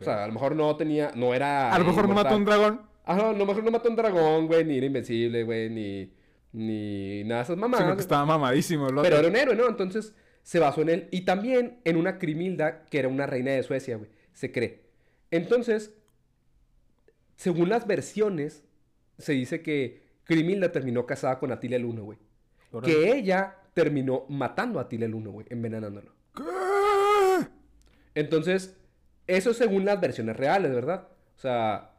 [0.01, 1.73] O sea, a lo mejor no tenía, no era...
[1.73, 4.47] A lo mejor no mató un dragón, Ajá, a lo mejor no mató un dragón,
[4.47, 6.13] güey, ni era invencible, güey, ni,
[6.53, 7.87] ni nada de esas mamadas.
[7.87, 8.87] sino que estaba mamadísimo.
[8.87, 9.03] el otro.
[9.03, 9.67] Pero era un héroe, ¿no?
[9.67, 11.09] Entonces se basó en él.
[11.11, 14.11] Y también en una Crimilda, que era una reina de Suecia, güey.
[14.35, 14.83] Se cree.
[15.31, 15.95] Entonces,
[17.37, 18.65] según las versiones,
[19.17, 22.19] se dice que Crimilda terminó casada con Atila el Uno, güey.
[22.83, 26.13] Que ella terminó matando a Atila el Uno, güey, envenenándolo.
[26.35, 26.43] ¿Qué?
[28.15, 28.78] Entonces,
[29.29, 31.07] eso según las versiones reales, ¿verdad?
[31.37, 31.93] O sea,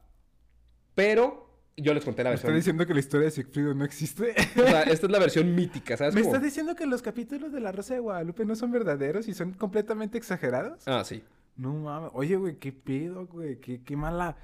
[0.96, 2.60] pero yo les conté la ¿Me estás versión.
[2.60, 4.34] diciendo que la historia de Siegfried no existe?
[4.58, 6.14] O sea, esta es la versión mítica, ¿sabes?
[6.14, 6.34] ¿Me cómo?
[6.34, 9.54] estás diciendo que los capítulos de La Rosa de Guadalupe no son verdaderos y son
[9.54, 10.86] completamente exagerados?
[10.88, 11.24] Ah, sí.
[11.56, 12.12] No mames.
[12.14, 13.60] Oye, güey, qué pedo, güey.
[13.60, 14.36] Qué, qué mala.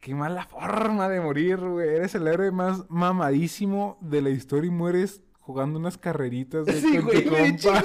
[0.00, 1.88] Qué mala forma de morir, güey.
[1.88, 6.80] Eres el héroe más mamadísimo de la historia y mueres jugando unas carreritas, güey.
[6.80, 7.80] Sí, con güey, tu compa.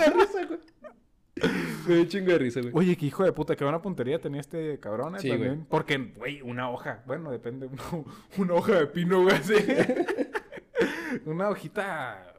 [0.48, 0.57] güey.
[1.88, 2.72] Me dio chingo de risa, güey.
[2.74, 5.20] Oye, qué hijo de puta, qué buena puntería tenía este cabrón, ¿eh?
[5.20, 5.56] Sí, También.
[5.56, 5.68] güey.
[5.70, 7.04] Porque, güey, una hoja.
[7.06, 7.68] Bueno, depende.
[7.72, 7.84] Una,
[8.38, 9.54] una hoja de pino, güey, así.
[11.26, 12.34] una hojita.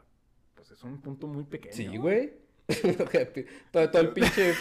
[0.55, 1.75] Pues es un punto muy pequeño.
[1.75, 2.33] Sí, güey.
[3.73, 4.53] todo, todo el pinche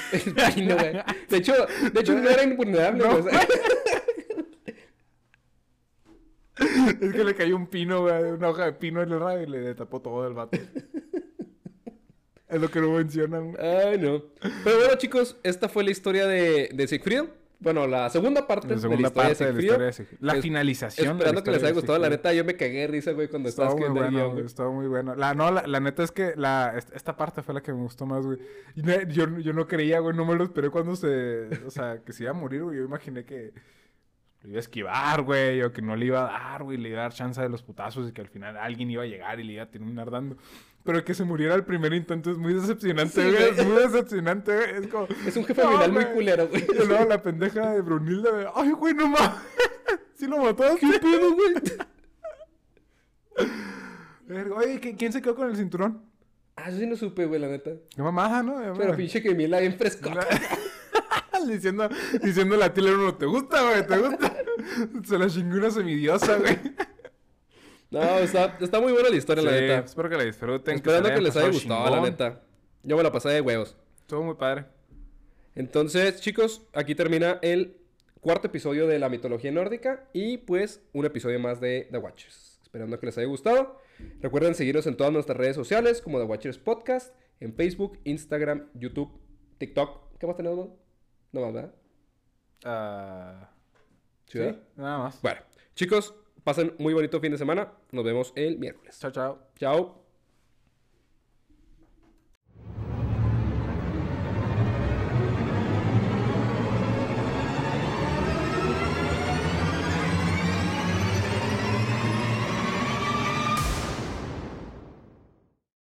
[0.55, 0.93] pino, güey.
[1.29, 1.53] De hecho,
[1.91, 3.35] de hecho no era invulnerable, No, güey.
[6.57, 9.47] Es que le cayó un pino, güey, una hoja de pino en el radio y
[9.47, 10.57] le tapó todo el vato.
[12.49, 13.51] Es lo que no mencionan.
[13.51, 13.65] güey.
[13.65, 14.23] Ay, no.
[14.63, 17.23] Pero bueno, chicos, esta fue la historia de, de Siegfried.
[17.59, 19.93] Bueno, la segunda parte La de segunda la historia parte de de la historia de
[19.93, 20.19] Siegfried.
[20.21, 21.05] La Es- finalización.
[21.05, 21.97] de la Esperando que les haya de gustado.
[21.97, 24.33] La neta, yo me cagué de risa, güey, cuando Estaba escribiendo bueno, guion, güey.
[24.35, 24.45] güey.
[24.45, 25.15] Estaba muy bueno.
[25.15, 27.81] La, no, la, la neta es que la, est- esta parte fue la que me
[27.81, 28.37] gustó más, güey.
[28.75, 30.15] Y ne- yo, yo no creía, güey.
[30.15, 31.47] No me lo esperé cuando se...
[31.65, 32.77] O sea, que se iba a morir, güey.
[32.77, 33.53] Yo imaginé que...
[34.43, 36.99] lo iba a esquivar, güey, o que no le iba a dar, güey, le iba
[36.99, 39.43] a dar chance de los putazos y que al final alguien iba a llegar y
[39.43, 40.37] le iba a terminar dando.
[40.87, 43.49] Pero que se muriera al primer intento es muy decepcionante, Sí, güey.
[43.59, 44.69] Es muy decepcionante, güey.
[44.83, 45.05] Es como.
[45.27, 46.63] Es un jefe No, final muy culero, güey.
[46.63, 49.31] Y luego la pendeja de Brunilda, de, ay, güey, no mames.
[50.15, 50.79] ¿Sí lo mataste?
[50.79, 51.53] ¿Qué pedo, güey?
[54.55, 56.03] Oye, ¿qui- ¿quién se quedó con el cinturón?
[56.55, 57.71] Ah, eso sí no supe, güey, la neta.
[57.93, 58.55] Qué mamada, ¿no?
[58.77, 60.25] Pero pinche que Mila bien frescota.
[61.47, 61.87] diciendo,
[62.23, 64.33] diciéndole a ti, no te gusta, güey, te gusta.
[65.05, 66.57] Se la chingó una semidiosa, güey.
[67.89, 69.79] No, está, está muy buena la historia, la Sí, neta.
[69.79, 70.75] Espero que la disfruten.
[70.75, 72.41] Esperando que la les haya gustado, la neta.
[72.83, 73.75] Yo me la pasé de huevos.
[73.99, 74.65] Estuvo muy padre.
[75.55, 77.77] Entonces, chicos, aquí termina el
[78.21, 82.59] cuarto episodio de la mitología nórdica y pues un episodio más de The Watchers.
[82.61, 83.81] Esperando que les haya gustado.
[84.21, 89.11] Recuerden seguirnos en todas nuestras redes sociales como The Watchers Podcast, en Facebook, Instagram, YouTube,
[89.57, 90.17] TikTok.
[90.19, 90.67] ¿Qué más tenemos?
[90.67, 90.77] man?
[91.31, 91.75] No más, ¿verdad?
[92.63, 93.49] Ah,
[94.25, 94.39] ¿Sí,
[94.75, 95.21] nada más.
[95.21, 95.41] Bueno,
[95.75, 96.13] chicos,
[96.47, 97.73] pasen muy bonito fin de semana.
[97.91, 98.97] Nos vemos el miércoles.
[99.01, 99.39] Chao, chao.
[99.59, 100.06] Chao.